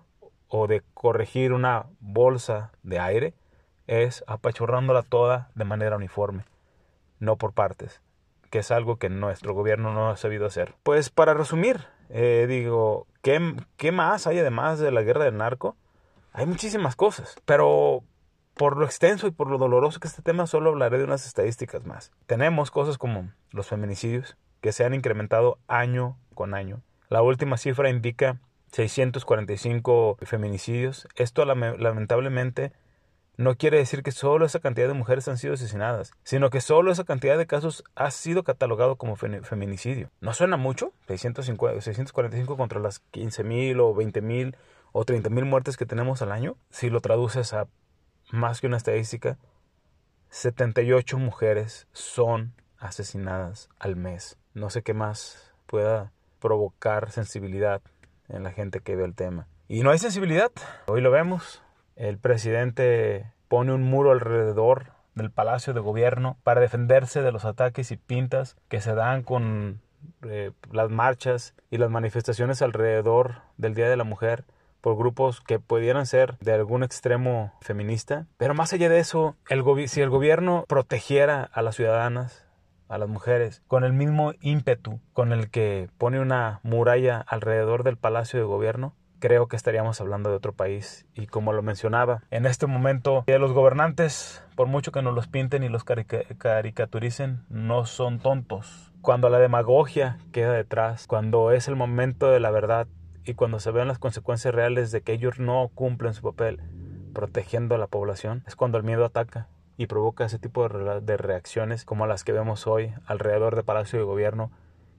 o 0.48 0.68
de 0.68 0.82
corregir 0.94 1.52
una 1.52 1.88
bolsa 2.00 2.72
de 2.84 3.00
aire 3.00 3.34
es 3.88 4.24
apachurrándola 4.28 5.04
toda 5.04 5.52
de 5.56 5.66
manera 5.66 5.98
uniforme, 5.98 6.46
no 7.20 7.36
por 7.36 7.52
partes, 7.52 8.00
que 8.50 8.60
es 8.60 8.72
algo 8.72 8.96
que 8.96 9.10
nuestro 9.10 9.54
gobierno 9.54 9.94
no 9.94 10.10
ha 10.10 10.16
sabido 10.16 10.46
hacer. 10.46 10.76
Pues 10.84 11.10
para 11.10 11.34
resumir, 11.34 11.82
eh, 12.08 12.46
digo, 12.48 13.08
¿qué, 13.22 13.58
¿qué 13.76 13.92
más 13.92 14.26
hay 14.26 14.40
además 14.40 14.80
de 14.80 14.92
la 14.92 15.02
guerra 15.02 15.26
del 15.26 15.36
narco? 15.36 15.76
Hay 16.32 16.46
muchísimas 16.46 16.96
cosas, 16.96 17.36
pero 17.44 18.04
por 18.60 18.76
lo 18.76 18.84
extenso 18.84 19.26
y 19.26 19.32
por 19.32 19.50
lo 19.50 19.58
doloroso 19.58 20.02
que 20.02 20.10
este 20.10 20.22
tema, 20.22 20.46
solo 20.46 20.72
hablaré 20.72 20.98
de 20.98 21.06
unas 21.06 21.26
estadísticas 21.26 21.86
más. 21.86 22.12
Tenemos 22.26 22.72
cosas 22.72 22.98
como 22.98 23.30
los 23.52 23.68
feminicidios, 23.68 24.36
que 24.60 24.74
se 24.74 24.84
han 24.84 24.94
incrementado 24.94 25.60
año 25.70 26.18
con 26.36 26.54
año. 26.54 26.82
La 27.08 27.22
última 27.22 27.56
cifra 27.56 27.90
indica 27.90 28.42
645 28.74 30.18
feminicidios. 30.24 31.08
Esto 31.16 31.46
lamentablemente 31.46 32.74
no 33.38 33.56
quiere 33.56 33.78
decir 33.78 34.04
que 34.04 34.12
solo 34.12 34.46
esa 34.46 34.60
cantidad 34.60 34.90
de 34.90 34.94
mujeres 34.94 35.30
han 35.30 35.38
sido 35.38 35.54
asesinadas, 35.54 36.12
sino 36.26 36.50
que 36.50 36.60
solo 36.60 36.92
esa 36.92 37.06
cantidad 37.06 37.38
de 37.38 37.48
casos 37.48 37.86
ha 37.96 38.12
sido 38.12 38.44
catalogado 38.44 38.98
como 38.98 39.16
feminicidio. 39.16 40.12
¿No 40.20 40.34
suena 40.34 40.58
mucho? 40.58 40.92
645 41.08 42.58
contra 42.58 42.82
las 42.82 43.02
15.000 43.14 43.80
o 43.80 43.96
20.000 43.96 44.58
o 44.92 45.06
30.000 45.06 45.46
muertes 45.46 45.78
que 45.78 45.86
tenemos 45.86 46.22
al 46.22 46.34
año. 46.34 46.58
Si 46.72 46.90
lo 46.90 47.00
traduces 47.00 47.54
a 47.54 47.70
más 48.32 48.62
que 48.62 48.68
una 48.68 48.78
estadística, 48.78 49.38
78 50.30 51.18
mujeres 51.18 51.88
son 51.92 52.54
asesinadas 52.78 53.70
al 53.80 53.96
mes. 53.96 54.38
No 54.54 54.70
sé 54.70 54.84
qué 54.84 54.94
más 54.94 55.54
pueda 55.66 56.12
provocar 56.40 57.12
sensibilidad 57.12 57.82
en 58.28 58.44
la 58.44 58.52
gente 58.52 58.80
que 58.80 58.96
ve 58.96 59.06
el 59.06 59.16
tema. 59.16 59.48
Y 59.68 59.84
no 59.84 59.92
hay 59.92 60.00
sensibilidad. 60.00 60.52
Hoy 60.88 61.02
lo 61.02 61.12
vemos. 61.12 61.62
El 61.96 62.18
presidente 62.18 63.32
pone 63.48 63.74
un 63.74 63.84
muro 63.84 64.12
alrededor 64.12 64.94
del 65.16 65.32
Palacio 65.32 65.74
de 65.74 65.80
Gobierno 65.80 66.38
para 66.44 66.62
defenderse 66.62 67.22
de 67.22 67.32
los 67.32 67.46
ataques 67.46 67.92
y 67.92 67.98
pintas 67.98 68.56
que 68.70 68.82
se 68.82 68.96
dan 68.96 69.24
con 69.24 69.82
eh, 70.24 70.52
las 70.72 70.90
marchas 70.90 71.56
y 71.70 71.78
las 71.78 71.90
manifestaciones 71.90 72.62
alrededor 72.62 73.42
del 73.58 73.74
Día 73.74 73.90
de 73.90 73.98
la 73.98 74.04
Mujer 74.04 74.46
por 74.82 74.98
grupos 74.98 75.42
que 75.42 75.60
pudieran 75.60 76.06
ser 76.06 76.38
de 76.40 76.54
algún 76.54 76.84
extremo 76.84 77.54
feminista. 77.62 78.28
Pero 78.38 78.54
más 78.54 78.74
allá 78.74 78.90
de 78.90 79.00
eso, 79.00 79.36
si 79.88 80.02
el 80.02 80.10
gobierno 80.10 80.66
protegiera 80.68 81.44
a 81.44 81.62
las 81.62 81.76
ciudadanas, 81.76 82.46
a 82.88 82.98
las 82.98 83.08
mujeres, 83.08 83.62
con 83.68 83.84
el 83.84 83.94
mismo 83.94 84.34
ímpetu 84.42 85.00
con 85.14 85.32
el 85.32 85.50
que 85.50 85.90
pone 85.98 86.20
una 86.20 86.60
muralla 86.64 87.24
alrededor 87.28 87.84
del 87.84 87.98
Palacio 87.98 88.40
de 88.40 88.46
Gobierno, 88.46 88.96
creo 89.20 89.48
que 89.48 89.56
estaríamos 89.56 90.02
hablando 90.02 90.30
de 90.30 90.38
otro 90.38 90.54
país. 90.54 91.06
Y 91.14 91.28
como 91.28 91.54
lo 91.54 91.62
mencionaba, 91.62 92.24
en 92.32 92.46
este 92.46 92.66
momento 92.66 93.24
los 93.28 93.54
gobernantes, 93.54 94.44
por 94.56 94.68
mucho 94.68 94.92
que 94.92 95.02
nos 95.02 95.14
los 95.14 95.28
pinten 95.28 95.64
y 95.64 95.70
los 95.70 95.84
caricaturicen, 95.84 97.44
no 97.50 97.86
son 97.86 98.20
tontos. 98.20 98.92
Cuando 99.02 99.30
la 99.30 99.40
demagogia 99.40 100.18
queda 100.32 100.54
detrás, 100.54 101.06
cuando 101.06 101.52
es 101.52 101.68
el 101.68 101.76
momento 101.76 102.32
de 102.32 102.40
la 102.40 102.52
verdad 102.52 102.88
y 103.26 103.34
cuando 103.34 103.60
se 103.60 103.72
ven 103.72 103.88
las 103.88 104.00
consecuencias 104.00 104.54
reales 104.54 104.92
de 104.92 105.02
que 105.02 105.14
ellos 105.14 105.40
no 105.40 105.70
cumplen 105.74 106.14
su 106.14 106.22
papel 106.22 106.62
protegiendo 107.14 107.76
a 107.76 107.78
la 107.78 107.88
población, 107.88 108.44
es 108.48 108.56
cuando 108.56 108.78
el 108.78 108.84
miedo 108.84 109.06
ataca 109.06 109.48
y 109.78 109.88
provoca 109.88 110.26
ese 110.26 110.40
tipo 110.40 110.68
de, 110.68 111.18
reacciones 111.18 111.86
como 111.86 112.06
las 112.06 112.24
que 112.24 112.32
vemos 112.32 112.68
hoy 112.68 112.94
alrededor 113.06 113.56
del 113.56 113.66
Palacio 113.66 114.00
de 114.00 114.06
Gobierno 114.06 114.52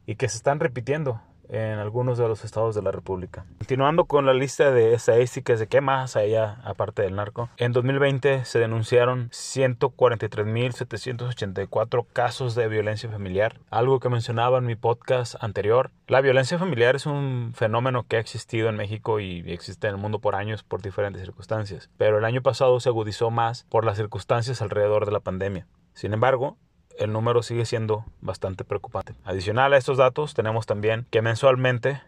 y 0.06 0.16
que 0.16 0.28
se 0.28 0.36
están 0.36 0.60
repitiendo 0.60 1.20
en 1.50 1.78
algunos 1.78 2.18
de 2.18 2.28
los 2.28 2.44
estados 2.44 2.74
de 2.74 2.82
la 2.82 2.90
República. 2.90 3.46
Continuando 3.58 4.04
con 4.06 4.26
la 4.26 4.34
lista 4.34 4.70
de 4.70 4.92
estadísticas 4.94 5.58
de 5.58 5.66
qué 5.66 5.80
más 5.80 6.16
allá 6.16 6.60
aparte 6.64 7.00
del 7.02 7.16
narco, 7.16 7.48
en 7.56 7.72
2020 7.72 8.44
se 8.44 8.58
denunciaron 8.58 9.30
143.784 9.30 12.06
casos 12.12 12.54
de 12.54 12.68
violencia 12.68 13.10
familiar, 13.10 13.58
algo 13.70 14.00
que 14.00 14.08
mencionaba 14.08 14.58
en 14.58 14.66
mi 14.66 14.76
podcast 14.76 15.36
anterior. 15.40 15.90
La 16.06 16.20
violencia 16.20 16.58
familiar 16.58 16.96
es 16.96 17.06
un 17.06 17.52
fenómeno 17.54 18.04
que 18.06 18.16
ha 18.16 18.20
existido 18.20 18.68
en 18.68 18.76
México 18.76 19.20
y 19.20 19.42
existe 19.46 19.88
en 19.88 19.94
el 19.94 20.00
mundo 20.00 20.20
por 20.20 20.34
años 20.34 20.62
por 20.62 20.82
diferentes 20.82 21.22
circunstancias, 21.22 21.90
pero 21.96 22.18
el 22.18 22.24
año 22.24 22.42
pasado 22.42 22.78
se 22.80 22.88
agudizó 22.88 23.30
más 23.30 23.64
por 23.68 23.84
las 23.84 23.96
circunstancias 23.96 24.62
alrededor 24.62 25.06
de 25.06 25.12
la 25.12 25.20
pandemia. 25.20 25.66
Sin 25.94 26.12
embargo, 26.12 26.56
el 27.00 27.12
número 27.12 27.42
sigue 27.42 27.64
siendo 27.64 28.04
bastante 28.20 28.64
preocupante. 28.64 29.14
Adicional 29.24 29.72
a 29.72 29.78
estos 29.78 29.98
datos, 29.98 30.34
tenemos 30.34 30.66
también 30.66 31.06
que 31.10 31.22
mensualmente 31.22 32.02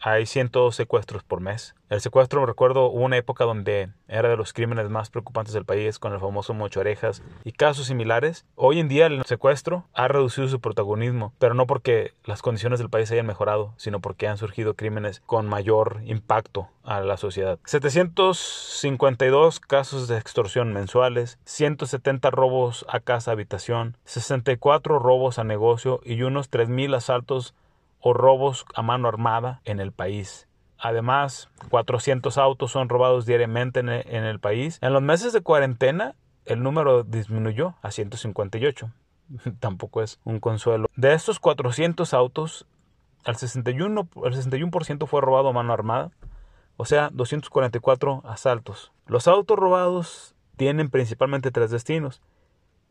hay 0.00 0.26
102 0.26 0.74
secuestros 0.74 1.22
por 1.22 1.40
mes. 1.40 1.74
El 1.90 2.00
secuestro, 2.00 2.46
recuerdo, 2.46 2.86
hubo 2.86 3.04
una 3.04 3.16
época 3.16 3.44
donde 3.44 3.90
era 4.06 4.28
de 4.28 4.36
los 4.36 4.52
crímenes 4.52 4.88
más 4.88 5.10
preocupantes 5.10 5.52
del 5.52 5.64
país, 5.64 5.98
con 5.98 6.12
el 6.12 6.20
famoso 6.20 6.54
Mocho 6.54 6.80
Orejas 6.80 7.22
y 7.44 7.52
casos 7.52 7.86
similares. 7.86 8.46
Hoy 8.54 8.78
en 8.78 8.88
día 8.88 9.06
el 9.06 9.24
secuestro 9.24 9.84
ha 9.92 10.06
reducido 10.08 10.46
su 10.48 10.60
protagonismo, 10.60 11.32
pero 11.38 11.54
no 11.54 11.66
porque 11.66 12.12
las 12.24 12.42
condiciones 12.42 12.78
del 12.78 12.90
país 12.90 13.10
hayan 13.10 13.26
mejorado, 13.26 13.74
sino 13.76 14.00
porque 14.00 14.28
han 14.28 14.38
surgido 14.38 14.74
crímenes 14.74 15.20
con 15.26 15.48
mayor 15.48 16.00
impacto 16.04 16.68
a 16.84 17.00
la 17.00 17.16
sociedad. 17.16 17.58
752 17.64 19.60
casos 19.60 20.06
de 20.08 20.16
extorsión 20.16 20.72
mensuales, 20.72 21.38
170 21.44 22.30
robos 22.30 22.86
a 22.88 23.00
casa 23.00 23.32
habitación, 23.32 23.96
64 24.04 24.98
robos 24.98 25.38
a 25.38 25.44
negocio 25.44 26.00
y 26.04 26.22
unos 26.22 26.50
3.000 26.50 26.96
asaltos 26.96 27.54
o 28.00 28.12
robos 28.12 28.64
a 28.74 28.82
mano 28.82 29.08
armada 29.08 29.60
en 29.64 29.80
el 29.80 29.92
país. 29.92 30.48
Además, 30.78 31.50
400 31.68 32.38
autos 32.38 32.70
son 32.70 32.88
robados 32.88 33.26
diariamente 33.26 33.80
en 33.80 33.88
el, 33.90 34.40
país. 34.40 34.78
En 34.80 34.94
los 34.94 35.02
meses 35.02 35.32
de 35.34 35.42
cuarentena, 35.42 36.14
el 36.46 36.62
número 36.62 37.04
disminuyó 37.04 37.74
a 37.82 37.90
158. 37.90 38.90
Tampoco 39.60 40.02
es 40.02 40.20
un 40.24 40.40
consuelo. 40.40 40.88
De 40.96 41.12
estos 41.12 41.38
400 41.38 42.14
autos, 42.14 42.66
el 43.26 43.34
61%, 43.34 44.26
el 44.26 44.34
61 44.34 45.06
fue 45.06 45.20
robado 45.20 45.48
a 45.48 45.52
mano 45.52 45.72
armada, 45.74 46.10
o 46.78 46.86
sea, 46.86 47.10
244 47.12 48.22
asaltos. 48.24 48.90
Los 49.06 49.28
autos 49.28 49.58
robados 49.58 50.34
tienen 50.56 50.88
principalmente 50.88 51.50
tres 51.50 51.70
destinos. 51.70 52.22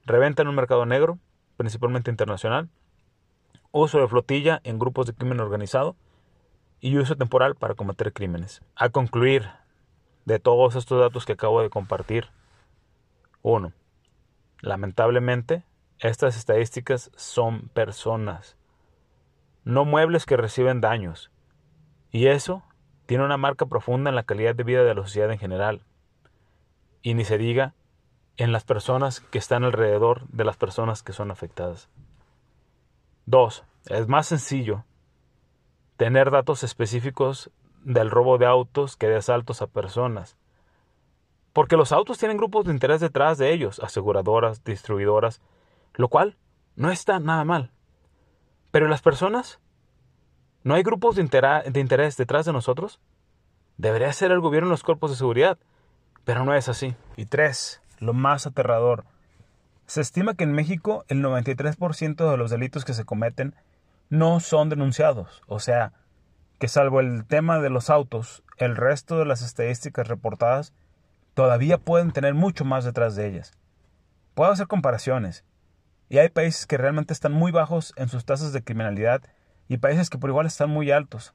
Reventa 0.06 0.44
en 0.44 0.48
un 0.48 0.56
mercado 0.56 0.86
negro, 0.86 1.18
principalmente 1.58 2.12
internacional, 2.12 2.70
uso 3.72 4.00
de 4.00 4.08
flotilla 4.08 4.62
en 4.64 4.80
grupos 4.80 5.06
de 5.06 5.14
crimen 5.14 5.40
organizado 5.40 5.96
y 6.80 6.98
uso 6.98 7.16
temporal 7.16 7.56
para 7.56 7.76
cometer 7.76 8.14
crímenes. 8.14 8.62
A 8.76 8.90
concluir 8.90 9.50
de 10.26 10.40
todos 10.40 10.76
estos 10.76 11.00
datos 11.00 11.26
que 11.26 11.34
acabo 11.34 11.62
de 11.62 11.70
compartir, 11.70 12.30
1. 13.42 13.72
Lamentablemente, 14.62 15.64
estas 16.00 16.38
estadísticas 16.38 17.12
son 17.16 17.70
personas, 17.70 18.58
no 19.64 19.86
muebles 19.86 20.26
que 20.26 20.38
reciben 20.38 20.82
daños. 20.82 21.32
Y 22.12 22.28
eso 22.28 22.64
tiene 23.06 23.24
una 23.24 23.38
marca 23.38 23.66
profunda 23.66 24.10
en 24.10 24.16
la 24.16 24.24
calidad 24.24 24.56
de 24.56 24.64
vida 24.64 24.84
de 24.84 24.96
la 24.96 25.02
sociedad 25.04 25.32
en 25.32 25.40
general. 25.40 25.84
Y 27.02 27.14
ni 27.14 27.24
se 27.24 27.38
diga 27.38 27.74
en 28.38 28.52
las 28.52 28.64
personas 28.64 29.20
que 29.20 29.38
están 29.38 29.64
alrededor 29.64 30.28
de 30.30 30.46
las 30.46 30.58
personas 30.58 31.04
que 31.04 31.14
son 31.14 31.32
afectadas. 31.32 31.90
Dos, 33.30 33.64
es 33.86 34.08
más 34.08 34.26
sencillo 34.26 34.86
tener 35.98 36.32
datos 36.32 36.64
específicos 36.64 37.52
del 37.84 38.10
robo 38.10 38.40
de 38.40 38.48
autos 38.48 38.98
que 38.98 39.06
de 39.06 39.18
asaltos 39.18 39.62
a 39.62 39.68
personas. 39.68 40.36
Porque 41.54 41.78
los 41.78 41.92
autos 41.92 42.18
tienen 42.18 42.38
grupos 42.38 42.66
de 42.66 42.72
interés 42.72 43.02
detrás 43.02 43.38
de 43.38 43.54
ellos, 43.54 43.80
aseguradoras, 43.82 44.64
distribuidoras, 44.64 45.44
lo 45.94 46.08
cual 46.08 46.38
no 46.76 46.90
está 46.90 47.20
nada 47.20 47.44
mal. 47.44 47.72
Pero 48.72 48.88
las 48.88 49.04
personas? 49.04 49.60
¿No 50.64 50.74
hay 50.74 50.82
grupos 50.82 51.16
de, 51.16 51.24
de 51.24 51.80
interés 51.80 52.18
detrás 52.18 52.48
de 52.48 52.54
nosotros? 52.54 53.00
Debería 53.78 54.12
ser 54.12 54.32
el 54.32 54.40
gobierno 54.40 54.70
los 54.70 54.82
cuerpos 54.82 55.12
de 55.12 55.18
seguridad, 55.18 55.60
pero 56.24 56.46
no 56.46 56.56
es 56.56 56.68
así. 56.68 56.96
Y 57.16 57.28
tres, 57.28 57.84
lo 58.00 58.14
más 58.14 58.48
aterrador. 58.48 59.06
Se 59.89 60.01
estima 60.01 60.36
que 60.36 60.43
en 60.43 60.51
México 60.51 61.03
el 61.08 61.24
93% 61.24 62.29
de 62.29 62.38
los 62.38 62.51
delitos 62.51 62.86
que 62.86 62.93
se 62.93 63.05
cometen 63.05 63.55
no 64.12 64.39
son 64.39 64.69
denunciados, 64.69 65.41
o 65.48 65.60
sea, 65.60 65.93
que 66.60 66.67
salvo 66.67 67.00
el 67.00 67.25
tema 67.25 67.58
de 67.58 67.72
los 67.72 67.89
autos, 67.89 68.43
el 68.58 68.75
resto 68.75 69.17
de 69.17 69.25
las 69.25 69.41
estadísticas 69.41 70.08
reportadas 70.08 70.75
todavía 71.34 71.79
pueden 71.79 72.12
tener 72.12 72.36
mucho 72.36 72.65
más 72.65 72.86
detrás 72.86 73.15
de 73.15 73.29
ellas. 73.29 73.58
Puedo 74.36 74.51
hacer 74.51 74.67
comparaciones, 74.67 75.43
y 76.08 76.19
hay 76.19 76.29
países 76.29 76.67
que 76.67 76.77
realmente 76.77 77.12
están 77.12 77.31
muy 77.31 77.51
bajos 77.51 77.91
en 77.96 78.10
sus 78.10 78.25
tasas 78.25 78.53
de 78.53 78.63
criminalidad 78.63 79.24
y 79.69 79.77
países 79.77 80.12
que 80.12 80.19
por 80.19 80.29
igual 80.29 80.46
están 80.46 80.69
muy 80.69 80.91
altos. 80.91 81.34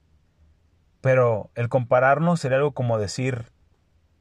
Pero 1.01 1.51
el 1.57 1.69
compararnos 1.69 2.39
sería 2.39 2.59
algo 2.59 2.71
como 2.71 2.99
decir, 2.99 3.47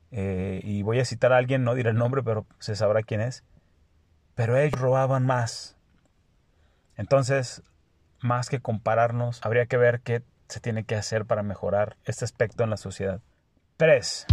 eh, 0.09 0.59
y 0.63 0.81
voy 0.81 0.99
a 0.99 1.05
citar 1.05 1.33
a 1.33 1.37
alguien, 1.37 1.63
no 1.63 1.75
diré 1.75 1.91
el 1.91 1.97
nombre, 1.97 2.23
pero 2.23 2.47
se 2.57 2.75
sabrá 2.75 3.03
quién 3.03 3.21
es, 3.21 3.43
pero 4.35 4.57
ellos 4.57 4.79
robaban 4.79 5.25
más. 5.25 5.77
Entonces, 6.95 7.63
más 8.21 8.49
que 8.49 8.59
compararnos, 8.59 9.39
habría 9.43 9.65
que 9.65 9.77
ver 9.77 10.01
qué 10.01 10.23
se 10.47 10.59
tiene 10.59 10.83
que 10.83 10.95
hacer 10.95 11.25
para 11.25 11.43
mejorar 11.43 11.97
este 12.05 12.25
aspecto 12.25 12.63
en 12.63 12.69
la 12.69 12.77
sociedad. 12.77 13.21
3. 13.77 14.27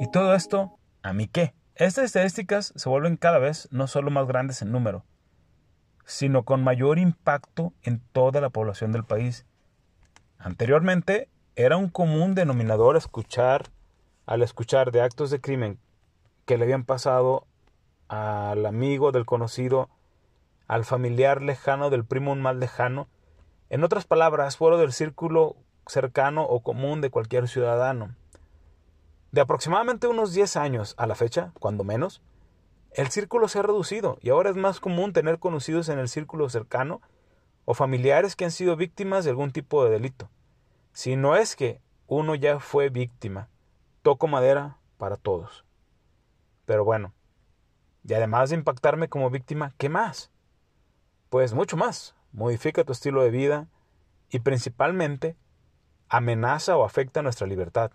¿Y 0.00 0.10
todo 0.10 0.34
esto 0.34 0.78
a 1.02 1.12
mí 1.12 1.28
qué? 1.28 1.54
Estas 1.74 2.04
estadísticas 2.04 2.72
se 2.74 2.88
vuelven 2.88 3.16
cada 3.16 3.38
vez 3.38 3.68
no 3.70 3.86
solo 3.86 4.10
más 4.10 4.26
grandes 4.26 4.62
en 4.62 4.72
número, 4.72 5.04
sino 6.06 6.44
con 6.44 6.64
mayor 6.64 6.98
impacto 6.98 7.74
en 7.82 8.00
toda 8.12 8.40
la 8.40 8.50
población 8.50 8.92
del 8.92 9.04
país. 9.04 9.44
Anteriormente 10.38 11.28
era 11.54 11.76
un 11.76 11.90
común 11.90 12.34
denominador 12.34 12.96
escuchar 12.96 13.70
al 14.24 14.42
escuchar 14.42 14.90
de 14.90 15.02
actos 15.02 15.30
de 15.30 15.40
crimen 15.40 15.78
que 16.46 16.56
le 16.56 16.64
habían 16.64 16.84
pasado 16.84 17.46
al 18.08 18.66
amigo 18.66 19.12
del 19.12 19.26
conocido, 19.26 19.88
al 20.66 20.84
familiar 20.84 21.42
lejano 21.42 21.90
del 21.90 22.04
primo 22.04 22.34
más 22.36 22.56
lejano, 22.56 23.08
en 23.68 23.82
otras 23.82 24.04
palabras, 24.04 24.56
fuera 24.56 24.76
del 24.76 24.92
círculo 24.92 25.56
cercano 25.86 26.44
o 26.44 26.62
común 26.62 27.00
de 27.00 27.10
cualquier 27.10 27.48
ciudadano. 27.48 28.14
De 29.32 29.40
aproximadamente 29.40 30.06
unos 30.06 30.32
10 30.32 30.56
años 30.56 30.94
a 30.98 31.06
la 31.06 31.14
fecha, 31.14 31.52
cuando 31.58 31.84
menos, 31.84 32.22
el 32.92 33.08
círculo 33.08 33.48
se 33.48 33.58
ha 33.58 33.62
reducido 33.62 34.18
y 34.20 34.30
ahora 34.30 34.50
es 34.50 34.56
más 34.56 34.80
común 34.80 35.12
tener 35.12 35.38
conocidos 35.38 35.88
en 35.88 35.98
el 35.98 36.08
círculo 36.08 36.48
cercano 36.48 37.02
o 37.66 37.74
familiares 37.74 38.36
que 38.36 38.44
han 38.44 38.50
sido 38.50 38.76
víctimas 38.76 39.24
de 39.24 39.30
algún 39.30 39.50
tipo 39.50 39.84
de 39.84 39.90
delito. 39.90 40.30
Si 40.92 41.16
no 41.16 41.36
es 41.36 41.56
que 41.56 41.80
uno 42.06 42.34
ya 42.34 42.58
fue 42.60 42.88
víctima, 42.88 43.50
toco 44.02 44.28
madera 44.28 44.78
para 44.96 45.16
todos. 45.16 45.64
Pero 46.64 46.84
bueno, 46.84 47.12
y 48.06 48.14
además 48.14 48.50
de 48.50 48.56
impactarme 48.56 49.08
como 49.08 49.30
víctima, 49.30 49.74
¿qué 49.78 49.88
más? 49.88 50.30
Pues 51.28 51.54
mucho 51.54 51.76
más. 51.76 52.14
Modifica 52.32 52.84
tu 52.84 52.92
estilo 52.92 53.22
de 53.22 53.30
vida 53.30 53.66
y 54.30 54.40
principalmente 54.40 55.36
amenaza 56.08 56.76
o 56.76 56.84
afecta 56.84 57.22
nuestra 57.22 57.46
libertad. 57.46 57.90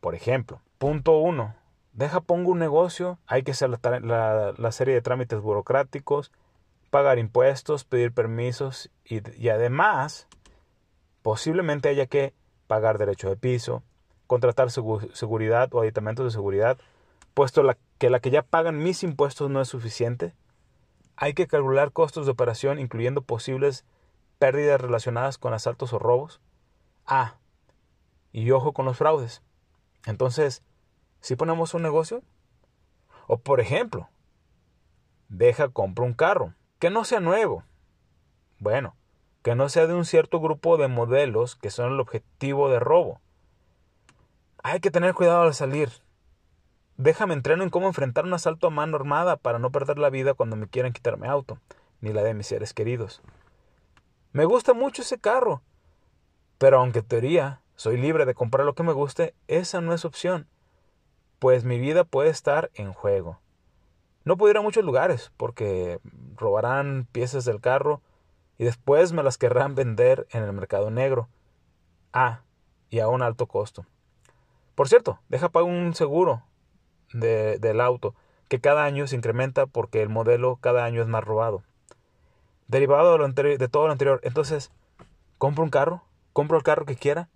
Por 0.00 0.14
ejemplo, 0.14 0.60
punto 0.78 1.18
uno, 1.18 1.54
deja 1.94 2.20
pongo 2.20 2.52
un 2.52 2.58
negocio, 2.58 3.18
hay 3.26 3.42
que 3.42 3.52
hacer 3.52 3.70
la, 3.70 4.72
serie 4.72 4.94
de 4.94 5.00
trámites 5.00 5.40
burocráticos, 5.40 6.32
pagar 6.90 7.18
impuestos, 7.18 7.84
pedir 7.84 8.12
permisos 8.12 8.90
y, 9.04 9.48
además 9.48 10.28
posiblemente 11.22 11.88
haya 11.88 12.06
que 12.06 12.34
pagar 12.68 12.98
derecho 12.98 13.28
de 13.28 13.36
piso, 13.36 13.82
contratar 14.28 14.70
seguridad 14.70 15.74
o 15.74 15.80
aditamentos 15.80 16.24
de 16.24 16.30
seguridad, 16.30 16.78
puesto 17.34 17.64
que 17.98 18.10
la 18.10 18.20
que 18.20 18.30
ya 18.30 18.42
pagan 18.42 18.82
mis 18.82 19.02
impuestos 19.02 19.50
no 19.50 19.60
es 19.60 19.68
suficiente. 19.68 20.34
Hay 21.16 21.34
que 21.34 21.46
calcular 21.46 21.92
costos 21.92 22.26
de 22.26 22.32
operación 22.32 22.78
incluyendo 22.78 23.22
posibles 23.22 23.84
pérdidas 24.38 24.80
relacionadas 24.80 25.38
con 25.38 25.54
asaltos 25.54 25.92
o 25.92 25.98
robos. 25.98 26.40
Ah, 27.06 27.36
y 28.32 28.50
ojo 28.50 28.72
con 28.72 28.84
los 28.84 28.98
fraudes. 28.98 29.42
Entonces, 30.04 30.62
si 31.20 31.36
ponemos 31.36 31.74
un 31.74 31.82
negocio, 31.82 32.22
o 33.26 33.38
por 33.38 33.60
ejemplo, 33.60 34.08
deja 35.28 35.68
compra 35.68 36.04
un 36.04 36.12
carro, 36.12 36.54
que 36.78 36.90
no 36.90 37.04
sea 37.04 37.20
nuevo. 37.20 37.64
Bueno, 38.58 38.94
que 39.42 39.54
no 39.54 39.68
sea 39.68 39.86
de 39.86 39.94
un 39.94 40.04
cierto 40.04 40.40
grupo 40.40 40.76
de 40.76 40.88
modelos 40.88 41.56
que 41.56 41.70
son 41.70 41.92
el 41.92 42.00
objetivo 42.00 42.68
de 42.68 42.78
robo. 42.78 43.20
Hay 44.62 44.80
que 44.80 44.90
tener 44.90 45.14
cuidado 45.14 45.42
al 45.42 45.54
salir. 45.54 45.90
Déjame 46.98 47.34
entreno 47.34 47.62
en 47.62 47.68
cómo 47.68 47.88
enfrentar 47.88 48.24
un 48.24 48.32
asalto 48.32 48.68
a 48.68 48.70
mano 48.70 48.96
armada 48.96 49.36
para 49.36 49.58
no 49.58 49.70
perder 49.70 49.98
la 49.98 50.08
vida 50.08 50.32
cuando 50.32 50.56
me 50.56 50.66
quieran 50.66 50.94
quitarme 50.94 51.28
auto, 51.28 51.58
ni 52.00 52.12
la 52.12 52.22
de 52.22 52.32
mis 52.32 52.46
seres 52.46 52.72
queridos. 52.72 53.20
Me 54.32 54.46
gusta 54.46 54.72
mucho 54.72 55.02
ese 55.02 55.18
carro, 55.18 55.60
pero 56.56 56.78
aunque 56.78 57.00
en 57.00 57.04
teoría 57.04 57.60
soy 57.74 57.98
libre 57.98 58.24
de 58.24 58.34
comprar 58.34 58.64
lo 58.64 58.74
que 58.74 58.82
me 58.82 58.94
guste, 58.94 59.34
esa 59.46 59.82
no 59.82 59.92
es 59.92 60.06
opción, 60.06 60.48
pues 61.38 61.64
mi 61.64 61.78
vida 61.78 62.04
puede 62.04 62.30
estar 62.30 62.70
en 62.72 62.94
juego. 62.94 63.40
No 64.24 64.38
puedo 64.38 64.52
ir 64.52 64.56
a 64.56 64.62
muchos 64.62 64.82
lugares 64.82 65.30
porque 65.36 66.00
robarán 66.34 67.06
piezas 67.12 67.44
del 67.44 67.60
carro 67.60 68.00
y 68.56 68.64
después 68.64 69.12
me 69.12 69.22
las 69.22 69.36
querrán 69.36 69.74
vender 69.74 70.26
en 70.30 70.42
el 70.42 70.52
mercado 70.54 70.90
negro. 70.90 71.28
Ah, 72.14 72.40
y 72.88 73.00
a 73.00 73.08
un 73.08 73.20
alto 73.20 73.46
costo. 73.46 73.84
Por 74.74 74.88
cierto, 74.88 75.20
deja 75.28 75.50
pagar 75.50 75.68
un 75.68 75.94
seguro 75.94 76.42
de, 77.12 77.58
del 77.58 77.80
auto 77.80 78.14
que 78.48 78.60
cada 78.60 78.84
año 78.84 79.06
se 79.06 79.16
incrementa 79.16 79.66
porque 79.66 80.02
el 80.02 80.08
modelo 80.08 80.56
cada 80.56 80.84
año 80.84 81.02
es 81.02 81.08
más 81.08 81.24
robado. 81.24 81.62
Derivado 82.68 83.16
de 83.18 83.68
todo 83.68 83.86
lo 83.86 83.92
anterior, 83.92 84.20
entonces, 84.22 84.70
compro 85.38 85.64
un 85.64 85.70
carro, 85.70 86.02
compro 86.32 86.56
el 86.56 86.62
carro 86.62 86.84
que 86.84 86.96
quiera 86.96 87.28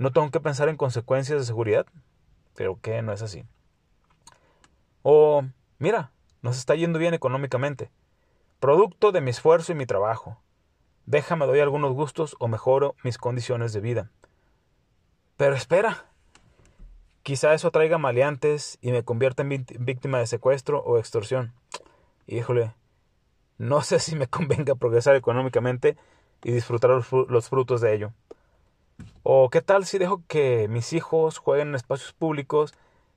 no 0.00 0.12
tengo 0.12 0.30
que 0.30 0.40
pensar 0.40 0.70
en 0.70 0.78
consecuencias 0.78 1.38
de 1.38 1.44
seguridad. 1.44 1.84
Creo 2.54 2.80
que 2.80 3.02
no 3.02 3.12
es 3.12 3.20
así. 3.20 3.44
O, 5.02 5.44
mira, 5.78 6.10
nos 6.40 6.56
está 6.56 6.74
yendo 6.74 6.98
bien 6.98 7.12
económicamente. 7.12 7.90
Producto 8.60 9.12
de 9.12 9.20
mi 9.20 9.28
esfuerzo 9.28 9.72
y 9.72 9.74
mi 9.74 9.84
trabajo. 9.84 10.40
Déjame 11.04 11.44
doy 11.44 11.60
algunos 11.60 11.92
gustos 11.92 12.34
o 12.38 12.48
mejoro 12.48 12.94
mis 13.04 13.18
condiciones 13.18 13.74
de 13.74 13.80
vida. 13.80 14.10
Pero 15.36 15.54
espera. 15.54 16.09
Quizá 17.30 17.54
eso 17.54 17.70
traiga 17.70 17.96
maleantes 17.96 18.76
y 18.82 18.90
me 18.90 19.04
convierta 19.04 19.44
en 19.44 19.64
víctima 19.78 20.18
de 20.18 20.26
secuestro 20.26 20.82
o 20.82 20.98
extorsión. 20.98 21.52
Híjole, 22.26 22.74
no 23.56 23.82
sé 23.82 24.00
si 24.00 24.16
me 24.16 24.26
convenga 24.26 24.74
progresar 24.74 25.14
económicamente 25.14 25.96
y 26.42 26.50
disfrutar 26.50 26.90
los 26.90 27.48
frutos 27.48 27.80
de 27.80 27.94
ello. 27.94 28.12
O 29.22 29.48
qué 29.48 29.62
tal 29.62 29.86
si 29.86 29.98
dejo 29.98 30.24
que 30.26 30.66
mis 30.66 30.92
hijos 30.92 31.38
jueguen 31.38 31.68
en 31.68 31.74
espacios 31.76 32.12
públicos, 32.14 32.74